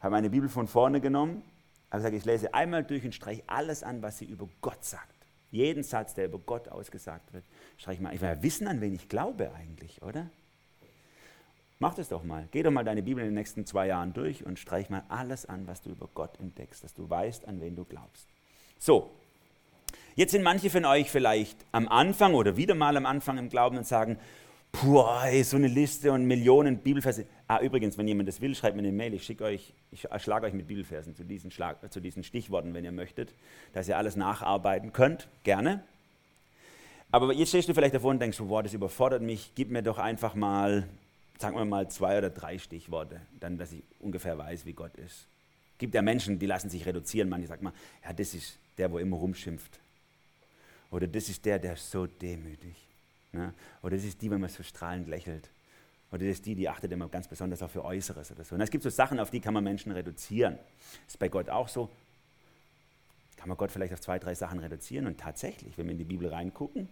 [0.00, 1.42] habe meine Bibel von vorne genommen,
[1.90, 5.14] habe gesagt, ich lese einmal durch und streiche alles an, was sie über Gott sagt.
[5.50, 7.44] Jeden Satz, der über Gott ausgesagt wird,
[7.76, 8.14] streiche ich mal.
[8.14, 10.30] Ich will ja wissen, an wen ich glaube eigentlich, oder?
[11.78, 12.48] Mach das doch mal.
[12.50, 15.46] Geh doch mal deine Bibel in den nächsten zwei Jahren durch und streich mal alles
[15.46, 18.28] an, was du über Gott entdeckst, dass du weißt, an wen du glaubst.
[18.78, 19.10] So,
[20.14, 23.76] jetzt sind manche von euch vielleicht am Anfang oder wieder mal am Anfang im Glauben
[23.76, 24.18] und sagen,
[24.74, 25.04] Puh,
[25.44, 27.26] so eine Liste und Millionen Bibelverse.
[27.46, 29.14] Ah, übrigens, wenn jemand das will, schreibt mir eine Mail.
[29.14, 32.84] Ich schicke euch, ich schlage euch mit Bibelversen zu diesen, Schlag, zu diesen Stichworten, wenn
[32.84, 33.32] ihr möchtet,
[33.72, 35.28] dass ihr alles nacharbeiten könnt.
[35.44, 35.84] Gerne.
[37.12, 39.52] Aber jetzt stehst du vielleicht davor und denkst, boah, das überfordert mich.
[39.54, 40.88] Gib mir doch einfach mal,
[41.38, 45.26] sagen wir mal, zwei oder drei Stichworte, dann, dass ich ungefähr weiß, wie Gott ist.
[45.72, 47.28] Es gibt ja Menschen, die lassen sich reduzieren.
[47.28, 47.72] Manche sagen mal,
[48.04, 49.80] ja, das ist der, wo immer rumschimpft.
[50.90, 52.76] Oder das ist der, der ist so demütig.
[53.32, 53.52] Ne?
[53.82, 55.50] Oder das ist die, wenn man so strahlend lächelt.
[56.12, 58.54] Oder das ist die, die achtet immer ganz besonders auf ihr Äußeres oder so.
[58.54, 60.58] Und es gibt so Sachen, auf die kann man Menschen reduzieren.
[61.08, 61.90] Ist bei Gott auch so.
[63.36, 65.08] Kann man Gott vielleicht auf zwei, drei Sachen reduzieren.
[65.08, 66.88] Und tatsächlich, wenn wir in die Bibel reingucken,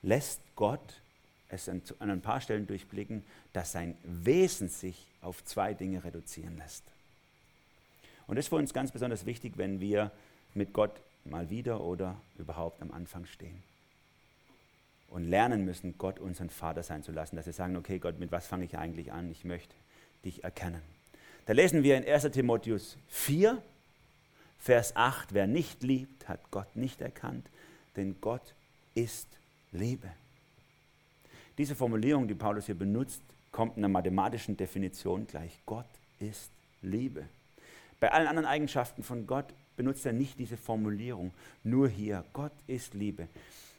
[0.00, 1.02] lässt Gott
[1.54, 6.84] es an, ein paar Stellen durchblicken, dass sein Wesen sich auf zwei Dinge reduzieren lässt.
[8.26, 10.10] Und das ist für uns ganz besonders wichtig, wenn wir
[10.54, 10.92] mit Gott
[11.24, 13.62] mal wieder oder überhaupt am Anfang stehen
[15.08, 18.32] und lernen müssen, Gott unseren Vater sein zu lassen, dass wir sagen, okay Gott, mit
[18.32, 19.30] was fange ich eigentlich an?
[19.30, 19.74] Ich möchte
[20.24, 20.82] dich erkennen.
[21.46, 23.62] Da lesen wir in 1 Timotheus 4,
[24.58, 27.46] Vers 8, wer nicht liebt, hat Gott nicht erkannt,
[27.96, 28.54] denn Gott
[28.94, 29.28] ist
[29.72, 30.10] Liebe.
[31.58, 35.60] Diese Formulierung, die Paulus hier benutzt, kommt in einer mathematischen Definition gleich.
[35.66, 35.86] Gott
[36.18, 36.50] ist
[36.82, 37.24] Liebe.
[38.00, 42.94] Bei allen anderen Eigenschaften von Gott benutzt er nicht diese Formulierung, nur hier, Gott ist
[42.94, 43.28] Liebe.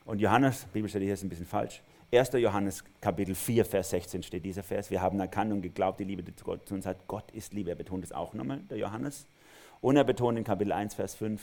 [0.04, 1.82] Und Johannes, Bibelstelle hier ist ein bisschen falsch.
[2.12, 2.32] 1.
[2.34, 4.90] Johannes Kapitel 4, Vers 16 steht dieser Vers.
[4.90, 6.96] Wir haben erkannt und geglaubt, die Liebe, die Gott zu uns hat.
[7.08, 7.70] Gott ist Liebe.
[7.70, 9.26] Er betont es auch nochmal, der Johannes.
[9.80, 11.42] Und er betont in Kapitel 1, Vers 5,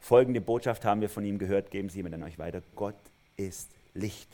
[0.00, 2.62] folgende Botschaft haben wir von ihm gehört, geben Sie mir dann euch weiter.
[2.76, 2.94] Gott
[3.36, 4.28] ist Licht.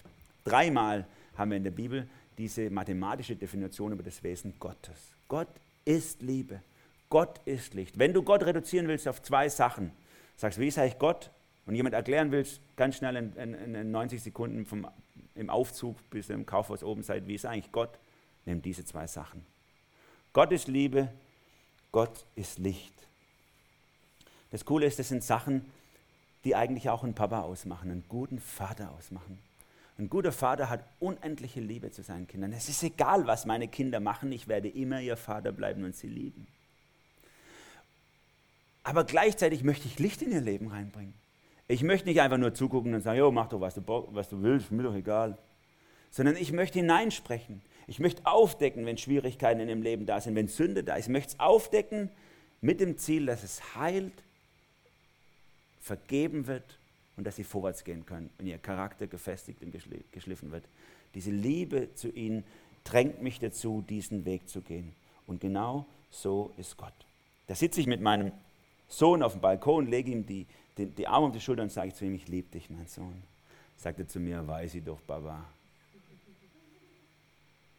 [0.44, 5.14] Dreimal haben wir in der Bibel diese mathematische Definition über das Wesen Gottes.
[5.28, 5.48] Gott
[5.84, 6.62] ist Liebe.
[7.10, 7.98] Gott ist Licht.
[7.98, 9.92] Wenn du Gott reduzieren willst auf zwei Sachen,
[10.36, 11.30] sagst, wie ist eigentlich Gott?
[11.66, 14.86] und jemand erklären willst, ganz schnell in, in, in 90 Sekunden vom,
[15.34, 17.98] im Aufzug bis im Kaufhaus oben seid, wie ist eigentlich Gott,
[18.44, 19.44] nimm diese zwei Sachen.
[20.32, 21.08] Gott ist Liebe,
[21.92, 22.94] Gott ist Licht.
[24.50, 25.64] Das Coole ist, das sind Sachen,
[26.44, 29.38] die eigentlich auch einen Papa ausmachen, einen guten Vater ausmachen.
[29.98, 32.52] Ein guter Vater hat unendliche Liebe zu seinen Kindern.
[32.52, 36.08] Es ist egal, was meine Kinder machen, ich werde immer ihr Vater bleiben und sie
[36.08, 36.46] lieben.
[38.84, 41.14] Aber gleichzeitig möchte ich Licht in ihr Leben reinbringen.
[41.68, 44.42] Ich möchte nicht einfach nur zugucken und sagen, jo, mach doch, was du, was du
[44.42, 45.38] willst, mir doch egal.
[46.10, 47.62] Sondern ich möchte hineinsprechen.
[47.86, 51.06] Ich möchte aufdecken, wenn Schwierigkeiten in dem Leben da sind, wenn Sünde da ist.
[51.06, 52.10] Ich möchte es aufdecken
[52.60, 54.12] mit dem Ziel, dass es heilt,
[55.80, 56.78] vergeben wird
[57.16, 59.74] und dass sie vorwärts gehen können und ihr Charakter gefestigt und
[60.12, 60.64] geschliffen wird.
[61.14, 62.44] Diese Liebe zu ihnen
[62.84, 64.92] drängt mich dazu, diesen Weg zu gehen.
[65.26, 66.94] Und genau so ist Gott.
[67.46, 68.32] Da sitze ich mit meinem
[68.88, 70.46] Sohn auf dem Balkon, lege ihm die,
[70.76, 73.22] die, die Arme um die Schulter und sage zu ihm, ich liebe dich, mein Sohn.
[73.76, 75.44] Sagte zu mir, weiß ich doch, Baba.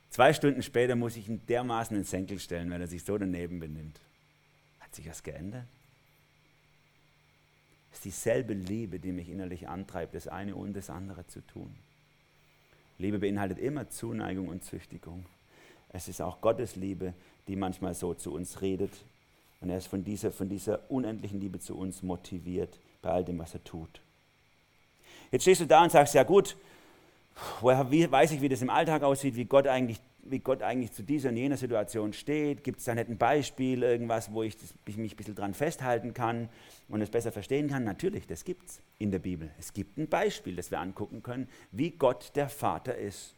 [0.10, 3.60] Zwei Stunden später muss ich ihn dermaßen ins Senkel stellen, weil er sich so daneben
[3.60, 4.00] benimmt.
[4.80, 5.66] Hat sich was geändert?
[7.94, 11.74] Es ist dieselbe Liebe, die mich innerlich antreibt, das eine und das andere zu tun.
[12.98, 15.26] Liebe beinhaltet immer Zuneigung und Züchtigung.
[15.90, 17.14] Es ist auch Gottes Liebe,
[17.48, 18.92] die manchmal so zu uns redet,
[19.62, 23.40] Und er ist von dieser, von dieser unendlichen Liebe zu uns motiviert bei all dem,
[23.40, 24.02] was er tut.
[25.32, 26.58] Jetzt stehst du da und sagst, ja gut,
[27.62, 31.04] woher weiß ich, wie das im Alltag aussieht, wie Gott eigentlich, wie Gott eigentlich zu
[31.04, 32.64] dieser und jener Situation steht.
[32.64, 34.56] Gibt es da nicht ein Beispiel, irgendwas, wo ich,
[34.86, 36.50] mich ein bisschen dran festhalten kann
[36.88, 37.84] und es besser verstehen kann?
[37.84, 39.50] Natürlich, das gibt es in der Bibel.
[39.60, 43.34] Es gibt ein Beispiel, das wir angucken können, wie Gott der Vater ist.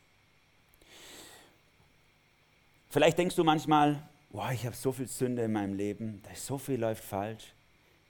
[2.89, 6.57] Vielleicht denkst du manchmal, wow, ich habe so viel Sünde in meinem Leben, da so
[6.57, 7.53] viel läuft falsch.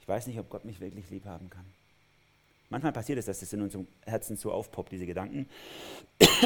[0.01, 1.65] Ich weiß nicht, ob Gott mich wirklich lieb haben kann.
[2.69, 5.47] Manchmal passiert es, dass das in unserem Herzen so aufpoppt, diese Gedanken.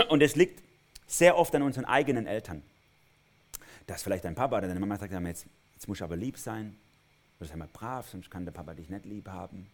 [0.10, 0.62] Und es liegt
[1.10, 2.62] sehr oft an unseren eigenen Eltern.
[3.88, 6.76] Dass vielleicht dein Papa oder deine Mama sagt, jetzt, jetzt musst du aber lieb sein,
[7.40, 9.68] oder sei mal brav, sonst kann der Papa dich nicht lieb haben.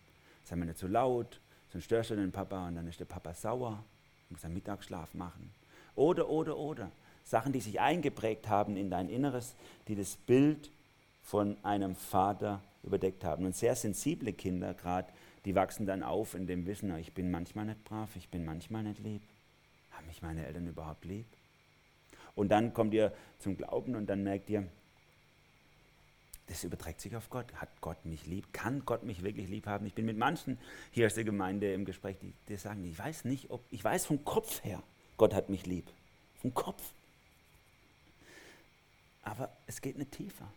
[0.46, 1.40] Sei mal nicht so laut,
[1.72, 3.84] sonst störst du den Papa und dann ist der Papa sauer,
[4.30, 5.52] muss einen Mittagsschlaf machen.
[5.96, 6.92] Oder, oder, oder.
[7.24, 9.56] Sachen, die sich eingeprägt haben in dein Inneres,
[9.88, 10.70] die das Bild
[11.24, 13.46] von einem Vater überdeckt haben.
[13.46, 15.12] Und sehr sensible Kinder gerade,
[15.44, 18.84] die wachsen dann auf in dem Wissen, ich bin manchmal nicht brav, ich bin manchmal
[18.84, 19.22] nicht lieb.
[20.06, 21.26] Haben mich meine Eltern überhaupt lieb?
[22.36, 24.68] Und dann kommt ihr zum Glauben und dann merkt ihr,
[26.46, 27.52] das überträgt sich auf Gott.
[27.56, 28.54] Hat Gott mich lieb?
[28.54, 29.88] Kann Gott mich wirklich lieb haben?
[29.88, 30.60] Ich bin mit manchen
[30.92, 34.06] hier aus der Gemeinde im Gespräch, die, die sagen, ich weiß nicht, ob, ich weiß
[34.06, 34.84] vom Kopf her,
[35.18, 35.88] Gott hat mich lieb.
[36.40, 36.84] Vom Kopf.
[39.24, 40.48] Aber es geht nicht tiefer.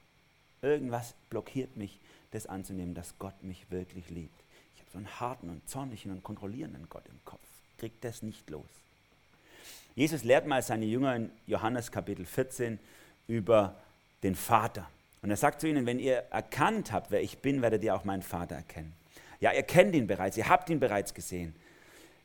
[0.61, 1.99] Irgendwas blockiert mich,
[2.33, 4.45] das anzunehmen, dass Gott mich wirklich liebt.
[4.75, 7.49] Ich habe so einen harten und zornigen und kontrollierenden Gott im Kopf.
[7.79, 8.69] Kriegt das nicht los.
[9.95, 12.79] Jesus lehrt mal seine Jünger in Johannes Kapitel 14
[13.27, 13.77] über
[14.23, 14.89] den Vater.
[15.23, 18.05] Und er sagt zu ihnen, wenn ihr erkannt habt, wer ich bin, werdet ihr auch
[18.05, 18.95] meinen Vater erkennen.
[19.41, 21.55] Ja, ihr kennt ihn bereits, ihr habt ihn bereits gesehen.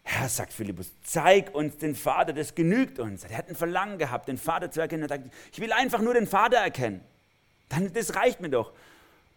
[0.04, 3.24] Herr, sagt Philippus, zeig uns den Vater, das genügt uns.
[3.24, 5.04] Er hat ein Verlangen gehabt, den Vater zu erkennen.
[5.04, 7.02] Er sagt, ich will einfach nur den Vater erkennen.
[7.70, 8.74] Dann, das reicht mir doch.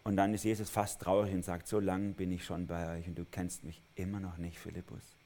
[0.03, 3.07] Und dann ist Jesus fast traurig und sagt, so lange bin ich schon bei euch
[3.07, 5.16] und du kennst mich immer noch nicht, Philippus.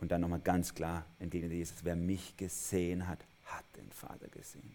[0.00, 4.74] Und dann nochmal ganz klar entgegnet Jesus, wer mich gesehen hat, hat den Vater gesehen.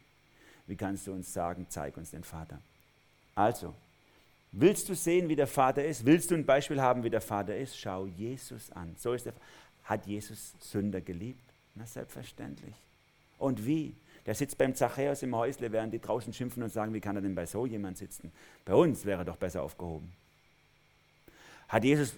[0.68, 2.60] Wie kannst du uns sagen, zeig uns den Vater?
[3.36, 3.76] Also,
[4.52, 6.06] Willst du sehen, wie der Vater ist?
[6.06, 7.78] Willst du ein Beispiel haben, wie der Vater ist?
[7.80, 8.96] Schau Jesus an.
[8.98, 9.34] So ist der,
[9.86, 11.42] hat Jesus Sünder geliebt?
[11.76, 12.76] Na, selbstverständlich.
[13.38, 13.96] Und wie?
[14.26, 17.22] Der sitzt beim Zachäus im Häusle, während die draußen schimpfen und sagen, wie kann er
[17.22, 18.32] denn bei so jemand sitzen?
[18.66, 20.12] Bei uns wäre er doch besser aufgehoben.
[21.70, 22.14] Hat Jesus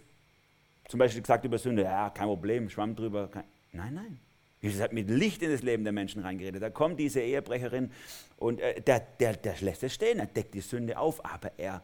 [0.87, 3.29] zum Beispiel gesagt über Sünde, ja, kein Problem, schwamm drüber.
[3.29, 4.19] Kein nein, nein.
[4.61, 6.61] Jesus hat mit Licht in das Leben der Menschen reingeredet.
[6.61, 7.91] Da kommt diese Ehebrecherin
[8.37, 11.83] und äh, der, der, der lässt es stehen, er deckt die Sünde auf, aber er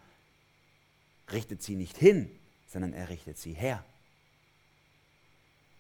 [1.32, 2.32] richtet sie nicht hin,
[2.68, 3.84] sondern er richtet sie her.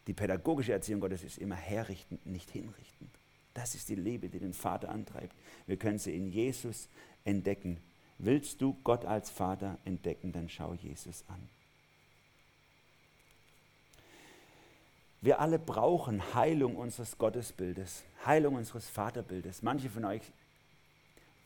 [0.08, 3.12] Die pädagogische Erziehung Gottes ist immer herrichtend, nicht hinrichtend.
[3.53, 5.36] Das ist die Liebe, die den Vater antreibt.
[5.67, 6.89] Wir können sie in Jesus
[7.23, 7.77] entdecken.
[8.17, 11.49] Willst du Gott als Vater entdecken, dann schau Jesus an.
[15.21, 19.62] Wir alle brauchen Heilung unseres Gottesbildes, Heilung unseres Vaterbildes.
[19.62, 20.21] Manche von euch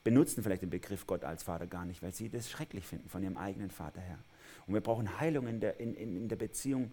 [0.04, 3.24] benutzen vielleicht den Begriff Gott als Vater gar nicht, weil sie das schrecklich finden von
[3.24, 4.20] ihrem eigenen Vater her.
[4.68, 6.92] Und wir brauchen Heilung in der, in, in, der Beziehung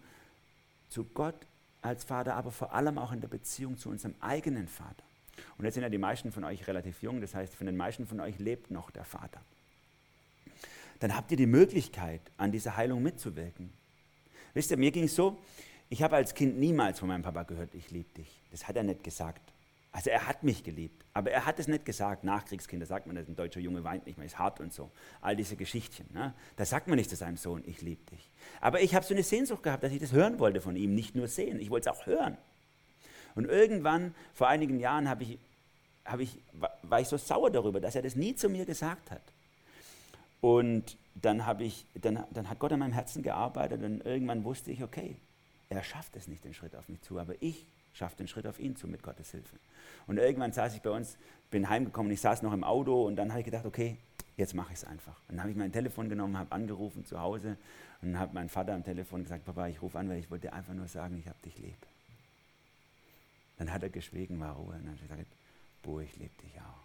[0.89, 1.35] zu Gott
[1.81, 5.03] als Vater, aber vor allem auch in der Beziehung zu unserem eigenen Vater.
[5.57, 8.07] Und jetzt sind ja die meisten von euch relativ jung, das heißt, von den meisten
[8.07, 9.41] von euch lebt noch der Vater.
[10.99, 13.71] Dann habt ihr die Möglichkeit, an dieser Heilung mitzuwirken.
[14.53, 15.37] Wisst ihr, mir ging es so,
[15.91, 18.41] ich habe als Kind niemals von meinem Papa gehört, ich liebe dich.
[18.49, 19.41] Das hat er nicht gesagt.
[19.91, 22.23] Also er hat mich geliebt, aber er hat es nicht gesagt.
[22.23, 24.89] Nachkriegskinder sagt man, ein deutscher Junge weint nicht mehr, ist hart und so.
[25.19, 26.07] All diese Geschichtchen.
[26.13, 26.33] Ne?
[26.55, 28.29] Da sagt man nicht zu seinem Sohn, ich liebe dich.
[28.61, 31.13] Aber ich habe so eine Sehnsucht gehabt, dass ich das hören wollte von ihm, nicht
[31.13, 31.59] nur sehen.
[31.59, 32.37] Ich wollte es auch hören.
[33.35, 35.39] Und irgendwann, vor einigen Jahren, hab ich,
[36.05, 36.39] hab ich,
[36.83, 39.23] war ich so sauer darüber, dass er das nie zu mir gesagt hat.
[40.39, 44.83] Und dann, ich, dann, dann hat Gott an meinem Herzen gearbeitet und irgendwann wusste ich,
[44.83, 45.17] okay,
[45.71, 48.59] er schafft es nicht den Schritt auf mich zu, aber ich schafft den Schritt auf
[48.59, 49.55] ihn zu mit Gottes Hilfe.
[50.05, 51.17] Und irgendwann saß ich bei uns,
[51.49, 53.97] bin heimgekommen, ich saß noch im Auto und dann habe ich gedacht, okay,
[54.35, 55.17] jetzt mache ich es einfach.
[55.29, 57.57] Und dann habe ich mein Telefon genommen, habe angerufen zu Hause
[58.01, 60.73] und habe meinen Vater am Telefon gesagt, Papa, ich rufe an, weil ich wollte einfach
[60.73, 61.77] nur sagen, ich habe dich lieb.
[63.57, 65.25] Dann hat er geschwiegen, war Ruhe und dann habe ich gesagt,
[65.83, 66.81] boah, ich liebe dich auch.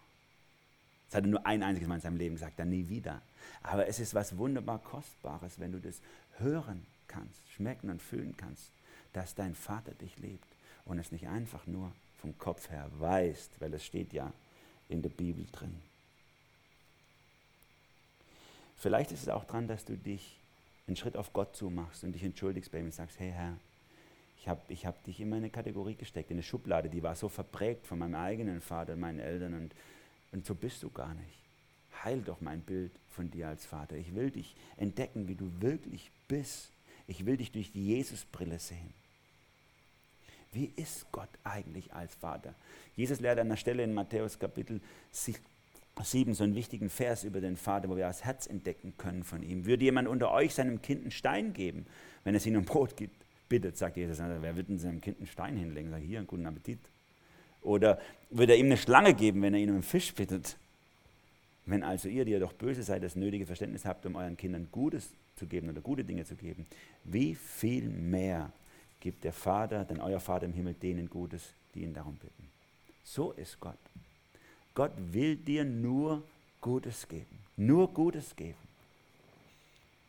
[1.09, 3.21] Das hat er nur ein einziges Mal in seinem Leben gesagt, dann nie wieder.
[3.63, 6.01] Aber es ist was wunderbar Kostbares, wenn du das
[6.37, 8.71] hören kannst, schmecken und fühlen kannst,
[9.17, 10.47] dass dein Vater dich liebt
[10.85, 11.91] und es nicht einfach nur
[12.21, 14.31] vom Kopf her weißt, weil es steht ja
[14.89, 15.75] in der Bibel drin.
[18.75, 20.37] Vielleicht ist es auch dran, dass du dich
[20.85, 23.57] einen Schritt auf Gott zumachst und dich entschuldigst bei ihm und sagst, hey Herr,
[24.39, 27.27] ich habe ich hab dich in eine Kategorie gesteckt, in eine Schublade, die war so
[27.27, 29.73] verprägt von meinem eigenen Vater und meinen Eltern und,
[30.31, 31.39] und so bist du gar nicht.
[32.03, 33.95] heil doch mein Bild von dir als Vater.
[33.95, 36.69] Ich will dich entdecken, wie du wirklich bist.
[37.07, 38.93] Ich will dich durch die Jesusbrille sehen.
[40.57, 42.55] Wie ist Gott eigentlich als Vater?
[42.95, 44.81] Jesus lehrt an der Stelle in Matthäus Kapitel
[45.11, 49.43] 7 so einen wichtigen Vers über den Vater, wo wir das Herz entdecken können von
[49.43, 49.67] ihm.
[49.67, 51.85] Würde jemand unter euch seinem Kind einen Stein geben,
[52.23, 53.23] wenn es ihm um Brot gibt?
[53.47, 54.17] Bittet, sagt Jesus.
[54.17, 55.91] Wer wird denn seinem Kind einen Stein hinlegen?
[55.91, 56.79] Sagt, hier, einen guten Appetit.
[57.61, 58.01] Oder
[58.31, 60.57] würde er ihm eine Schlange geben, wenn er ihn um einen Fisch bittet?
[61.67, 64.69] Wenn also ihr, die ihr doch böse seid, das nötige Verständnis habt, um euren Kindern
[64.71, 66.65] Gutes zu geben oder gute Dinge zu geben,
[67.03, 68.51] wie viel mehr
[68.99, 72.49] gibt der Vater, denn euer Vater im Himmel denen Gutes, die ihn darum bitten.
[73.03, 73.77] So ist Gott.
[74.73, 76.23] Gott will dir nur
[76.61, 77.39] Gutes geben.
[77.55, 78.57] Nur Gutes geben.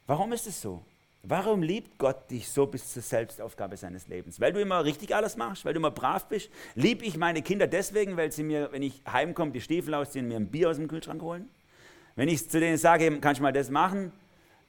[0.07, 0.83] Warum ist es so?
[1.23, 4.41] Warum liebt Gott dich so bis zur Selbstaufgabe seines Lebens?
[4.41, 6.51] Weil du immer richtig alles machst, weil du immer brav bist?
[6.75, 10.29] Lieb ich meine Kinder deswegen, weil sie mir, wenn ich heimkomme, die Stiefel ausziehen und
[10.29, 11.49] mir ein Bier aus dem Kühlschrank holen?
[12.17, 14.13] Wenn ich zu denen sage, kannst du mal das machen?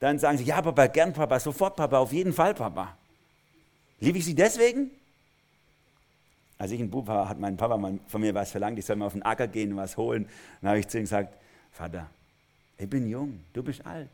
[0.00, 2.96] Dann sagen sie, ja, Papa, gern, Papa, sofort, Papa, auf jeden Fall, Papa.
[4.00, 4.90] Liebe ich sie deswegen?
[6.58, 7.78] Als ich ein Bub war, hat mein Papa
[8.08, 10.28] von mir was verlangt, ich soll mal auf den Acker gehen und was holen.
[10.60, 11.34] Dann habe ich zu ihm gesagt,
[11.72, 12.10] Vater,
[12.76, 14.10] ich bin jung, du bist alt.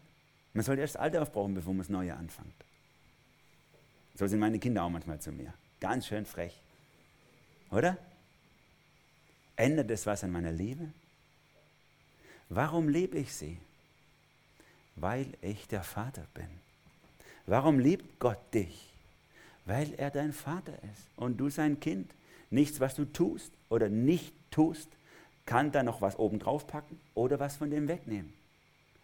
[0.52, 2.54] Man sollte erst das Alter aufbrauchen, bevor man das Neue anfängt.
[4.14, 5.52] So sind meine Kinder auch manchmal zu mir.
[5.80, 6.60] Ganz schön frech.
[7.70, 7.98] Oder?
[9.56, 10.92] Ändert es was an meiner Liebe?
[12.48, 13.58] Warum liebe ich sie?
[14.94, 16.48] Weil ich der Vater bin.
[17.46, 18.95] Warum liebt Gott dich?
[19.66, 22.10] Weil er dein Vater ist und du sein Kind.
[22.50, 24.88] Nichts, was du tust oder nicht tust,
[25.44, 28.32] kann da noch was oben drauf packen oder was von dem wegnehmen.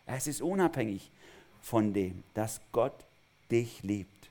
[0.06, 1.10] Es ist unabhängig
[1.60, 3.04] von dem, dass Gott
[3.50, 4.30] dich liebt.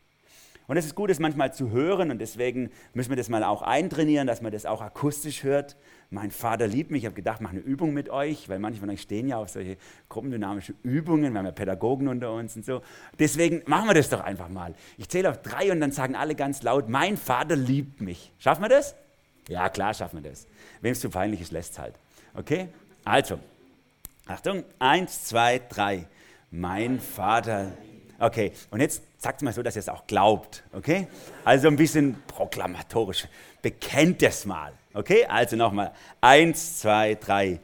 [0.67, 3.61] Und es ist gut, es manchmal zu hören und deswegen müssen wir das mal auch
[3.61, 5.75] eintrainieren, dass man das auch akustisch hört.
[6.09, 7.03] Mein Vater liebt mich.
[7.03, 9.49] Ich habe gedacht, mache eine Übung mit euch, weil manche von euch stehen ja auf
[9.49, 9.77] solche
[10.09, 11.33] gruppendynamische Übungen.
[11.33, 12.81] Wir haben ja Pädagogen unter uns und so.
[13.19, 14.73] Deswegen machen wir das doch einfach mal.
[14.97, 18.31] Ich zähle auf drei und dann sagen alle ganz laut, mein Vater liebt mich.
[18.39, 18.95] Schaffen wir das?
[19.47, 20.47] Ja, klar schaffen wir das.
[20.81, 21.95] Wem es zu peinlich ist, lässt halt.
[22.33, 22.67] Okay?
[23.03, 23.39] Also,
[24.27, 26.07] Achtung, eins, zwei, drei
[26.51, 27.71] mein Vater.
[28.19, 30.63] Okay, und jetzt sagt es mal so, dass ihr es auch glaubt.
[30.73, 31.07] Okay?
[31.45, 33.27] Also ein bisschen proklamatorisch.
[33.61, 34.73] Bekennt es mal.
[34.93, 35.25] Okay?
[35.27, 35.91] Also nochmal.
[36.19, 37.59] Eins, zwei, drei.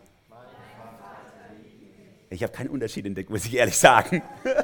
[2.29, 4.21] Ich habe keinen Unterschied entdeckt, muss ich ehrlich sagen.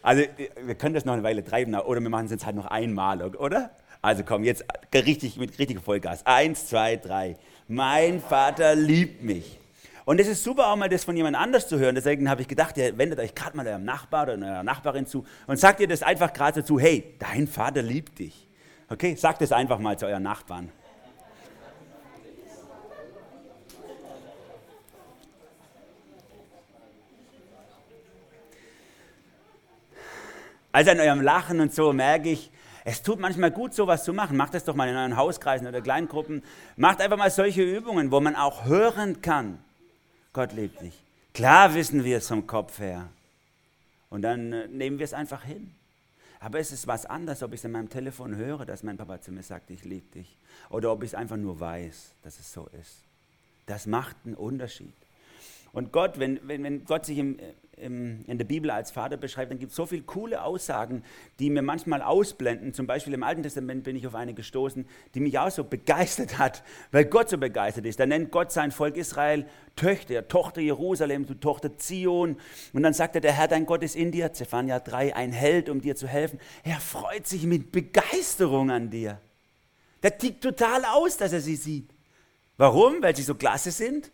[0.00, 0.22] Also,
[0.64, 3.20] wir können das noch eine Weile treiben, oder wir machen es jetzt halt noch einmal,
[3.36, 3.70] oder?
[4.00, 6.24] Also komm, jetzt richtig mit richtigem Vollgas.
[6.24, 7.36] Eins, zwei, drei.
[7.68, 9.58] Mein Vater liebt mich.
[10.04, 11.94] Und es ist super, auch mal das von jemand anders zu hören.
[11.94, 15.26] Deswegen habe ich gedacht, ihr wendet euch gerade mal eurem Nachbar oder eurer Nachbarin zu
[15.46, 18.48] und sagt ihr das einfach gerade dazu, hey, dein Vater liebt dich.
[18.88, 20.72] Okay, sagt es einfach mal zu euren Nachbarn.
[30.72, 32.50] Also an eurem Lachen und so merke ich,
[32.84, 34.36] es tut manchmal gut, sowas zu machen.
[34.36, 36.42] Macht das doch mal in euren Hauskreisen oder Kleingruppen.
[36.76, 39.58] Macht einfach mal solche Übungen, wo man auch hören kann.
[40.32, 40.94] Gott liebt dich.
[41.34, 43.08] Klar wissen wir es vom Kopf her.
[44.10, 45.74] Und dann äh, nehmen wir es einfach hin.
[46.40, 49.20] Aber es ist was anderes, ob ich es in meinem Telefon höre, dass mein Papa
[49.20, 50.36] zu mir sagt, ich liebe dich.
[50.70, 53.02] Oder ob ich es einfach nur weiß, dass es so ist.
[53.66, 54.94] Das macht einen Unterschied.
[55.72, 57.38] Und Gott, wenn, wenn, wenn Gott sich im,
[57.80, 61.02] im, in der Bibel als Vater beschreibt, dann gibt es so viele coole Aussagen,
[61.38, 62.74] die mir manchmal ausblenden.
[62.74, 66.38] Zum Beispiel im Alten Testament bin ich auf eine gestoßen, die mich auch so begeistert
[66.38, 66.62] hat,
[66.92, 67.98] weil Gott so begeistert ist.
[68.00, 69.46] Da nennt Gott sein Volk Israel
[69.76, 72.36] Töchter, Tochter Jerusalem, du Tochter Zion.
[72.72, 75.68] Und dann sagt er, der Herr, dein Gott ist in dir, Zephania 3, ein Held,
[75.68, 76.38] um dir zu helfen.
[76.64, 79.20] Er freut sich mit Begeisterung an dir.
[80.02, 81.90] Der tickt total aus, dass er sie sieht.
[82.56, 83.02] Warum?
[83.02, 84.10] Weil sie so klasse sind?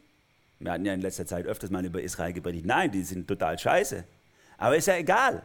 [0.59, 2.67] Wir hatten ja in letzter Zeit öfters mal über Israel gepredigt.
[2.67, 4.05] Nein, die sind total scheiße.
[4.59, 5.43] Aber ist ja egal.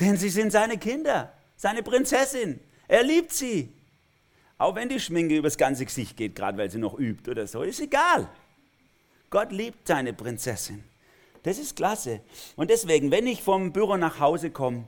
[0.00, 2.60] Denn sie sind seine Kinder, seine Prinzessin.
[2.86, 3.72] Er liebt sie.
[4.56, 7.62] Auch wenn die Schminke übers ganze Gesicht geht, gerade weil sie noch übt oder so,
[7.62, 8.28] ist egal.
[9.30, 10.82] Gott liebt seine Prinzessin.
[11.42, 12.20] Das ist klasse.
[12.56, 14.84] Und deswegen, wenn ich vom Büro nach Hause komme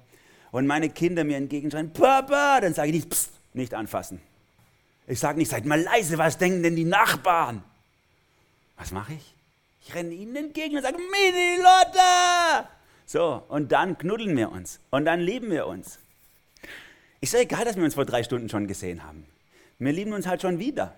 [0.50, 4.20] und meine Kinder mir entgegenschreien, Papa, dann sage ich nicht, pst, nicht anfassen.
[5.06, 7.62] Ich sage nicht, seid mal leise, was denken denn die Nachbarn?
[8.76, 9.34] Was mache ich?
[9.82, 12.68] Ich renne ihnen entgegen und sage, Mini Lotta!
[13.06, 14.78] So, und dann knuddeln wir uns.
[14.90, 15.98] Und dann lieben wir uns.
[17.20, 19.26] Ist ja egal, dass wir uns vor drei Stunden schon gesehen haben.
[19.78, 20.94] Wir lieben uns halt schon wieder.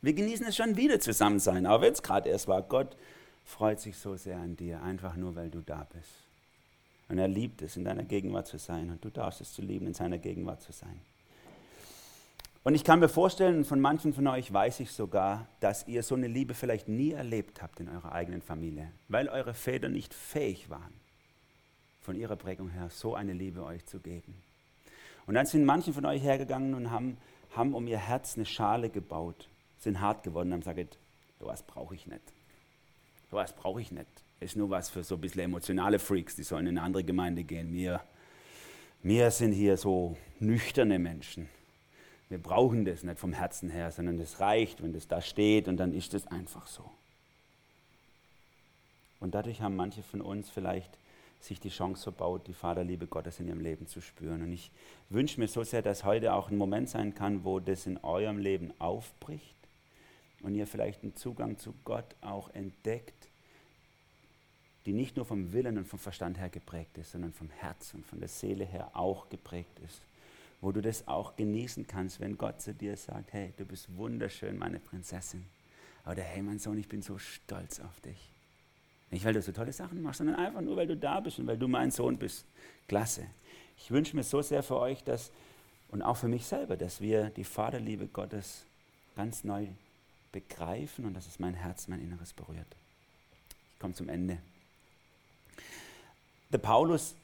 [0.00, 2.62] Wir genießen es schon wieder zusammen sein, auch wenn es gerade erst war.
[2.62, 2.96] Gott
[3.44, 6.10] freut sich so sehr an dir, einfach nur, weil du da bist.
[7.08, 8.90] Und er liebt es, in deiner Gegenwart zu sein.
[8.90, 11.00] Und du darfst es zu lieben, in seiner Gegenwart zu sein.
[12.64, 16.14] Und ich kann mir vorstellen, von manchen von euch weiß ich sogar, dass ihr so
[16.14, 20.68] eine Liebe vielleicht nie erlebt habt in eurer eigenen Familie, weil eure Väter nicht fähig
[20.68, 20.92] waren,
[22.02, 24.34] von ihrer Prägung her so eine Liebe euch zu geben.
[25.26, 27.16] Und dann sind manche von euch hergegangen und haben,
[27.54, 29.48] haben um ihr Herz eine Schale gebaut,
[29.78, 30.98] sind hart geworden und haben gesagt,
[31.38, 32.22] sowas brauche ich nicht.
[33.30, 34.06] Sowas brauche ich nicht.
[34.40, 37.44] Ist nur was für so ein bisschen emotionale Freaks, die sollen in eine andere Gemeinde
[37.44, 37.72] gehen.
[37.72, 38.00] Wir,
[39.02, 41.48] wir sind hier so nüchterne Menschen
[42.28, 45.78] wir brauchen das nicht vom Herzen her, sondern es reicht, wenn das da steht und
[45.78, 46.84] dann ist es einfach so.
[49.20, 50.98] Und dadurch haben manche von uns vielleicht
[51.40, 54.42] sich die Chance verbaut, die Vaterliebe Gottes in ihrem Leben zu spüren.
[54.42, 54.70] Und ich
[55.08, 58.38] wünsche mir so sehr, dass heute auch ein Moment sein kann, wo das in eurem
[58.38, 59.56] Leben aufbricht
[60.42, 63.28] und ihr vielleicht einen Zugang zu Gott auch entdeckt,
[64.84, 68.04] die nicht nur vom Willen und vom Verstand her geprägt ist, sondern vom Herz und
[68.04, 70.02] von der Seele her auch geprägt ist
[70.60, 74.58] wo du das auch genießen kannst, wenn Gott zu dir sagt, hey, du bist wunderschön,
[74.58, 75.44] meine Prinzessin.
[76.04, 78.32] Oder hey, mein Sohn, ich bin so stolz auf dich.
[79.10, 81.46] Nicht, weil du so tolle Sachen machst, sondern einfach nur, weil du da bist und
[81.46, 82.44] weil du mein Sohn bist.
[82.88, 83.26] Klasse.
[83.76, 85.30] Ich wünsche mir so sehr für euch, dass,
[85.88, 88.64] und auch für mich selber, dass wir die Vaterliebe Gottes
[89.16, 89.68] ganz neu
[90.32, 92.76] begreifen und dass es mein Herz, mein Inneres berührt.
[93.74, 94.38] Ich komme zum Ende.
[96.50, 97.14] Der Paulus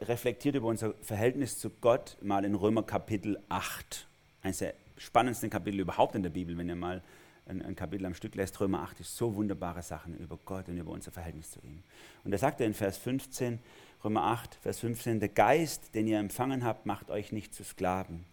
[0.00, 4.08] reflektiert über unser Verhältnis zu Gott mal in Römer Kapitel 8.
[4.42, 7.02] Eines der spannendsten Kapitel überhaupt in der Bibel, wenn ihr mal
[7.46, 8.58] ein, ein, Kapitel am Stück lässt.
[8.60, 11.82] Römer 8 ist so wunderbare Sachen über Gott und über unser Verhältnis zu ihm.
[12.24, 13.58] Und da sagt er in Vers 15,
[14.02, 18.24] Römer 8, Vers 15, der Geist, den ihr empfangen habt, macht euch nicht zu Sklaven,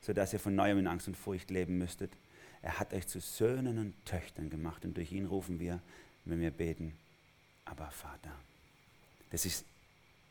[0.00, 2.12] sodass ihr von neuem in Angst und Furcht leben müsstet.
[2.62, 5.80] Er hat euch zu Söhnen und Töchtern gemacht und durch ihn rufen wir,
[6.24, 6.92] wenn wir beten,
[7.64, 8.32] aber Vater.
[9.30, 9.64] Das ist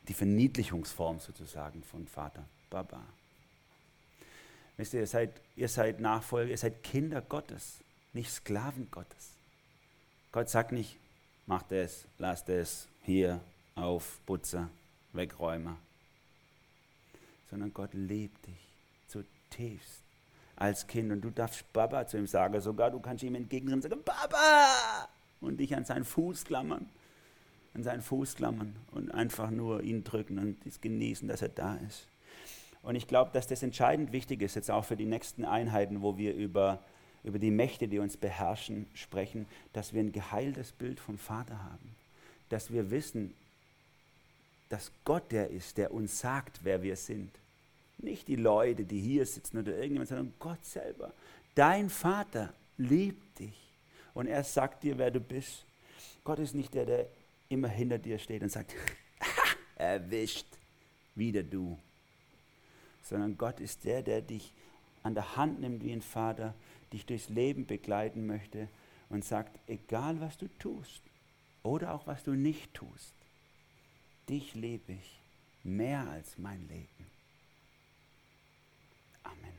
[0.08, 3.02] die Verniedlichungsform sozusagen von Vater, Baba.
[4.76, 7.78] Wisst ihr, ihr seid, ihr seid Nachfolger, ihr seid Kinder Gottes,
[8.12, 9.30] nicht Sklaven Gottes.
[10.32, 10.96] Gott sagt nicht,
[11.46, 13.40] mach das, lass das, hier,
[13.74, 14.68] auf, Putzer,
[15.12, 15.76] Wegräumer.
[17.50, 18.68] Sondern Gott liebt dich
[19.08, 20.02] zutiefst
[20.56, 23.90] als Kind und du darfst Baba zu ihm sagen, sogar du kannst ihm entgegenrennen und
[23.90, 25.08] sagen, Baba!
[25.40, 26.88] Und dich an seinen Fuß klammern
[27.78, 31.76] an seinen Fuß klammern und einfach nur ihn drücken und es genießen, dass er da
[31.76, 32.08] ist.
[32.82, 36.16] Und ich glaube, dass das entscheidend wichtig ist, jetzt auch für die nächsten Einheiten, wo
[36.16, 36.80] wir über,
[37.22, 41.94] über die Mächte, die uns beherrschen, sprechen, dass wir ein geheiltes Bild vom Vater haben.
[42.48, 43.32] Dass wir wissen,
[44.68, 47.30] dass Gott der ist, der uns sagt, wer wir sind.
[47.98, 51.12] Nicht die Leute, die hier sitzen oder irgendjemand, sondern Gott selber.
[51.54, 53.72] Dein Vater liebt dich
[54.14, 55.64] und er sagt dir, wer du bist.
[56.24, 57.06] Gott ist nicht der, der
[57.48, 58.74] immer hinter dir steht und sagt,
[59.76, 60.46] erwischt,
[61.14, 61.78] wieder du.
[63.02, 64.52] Sondern Gott ist der, der dich
[65.02, 66.54] an der Hand nimmt wie ein Vater,
[66.92, 68.68] dich durchs Leben begleiten möchte
[69.08, 71.02] und sagt, egal was du tust
[71.62, 73.14] oder auch was du nicht tust,
[74.28, 75.20] dich liebe ich
[75.64, 77.06] mehr als mein Leben.
[79.22, 79.58] Amen.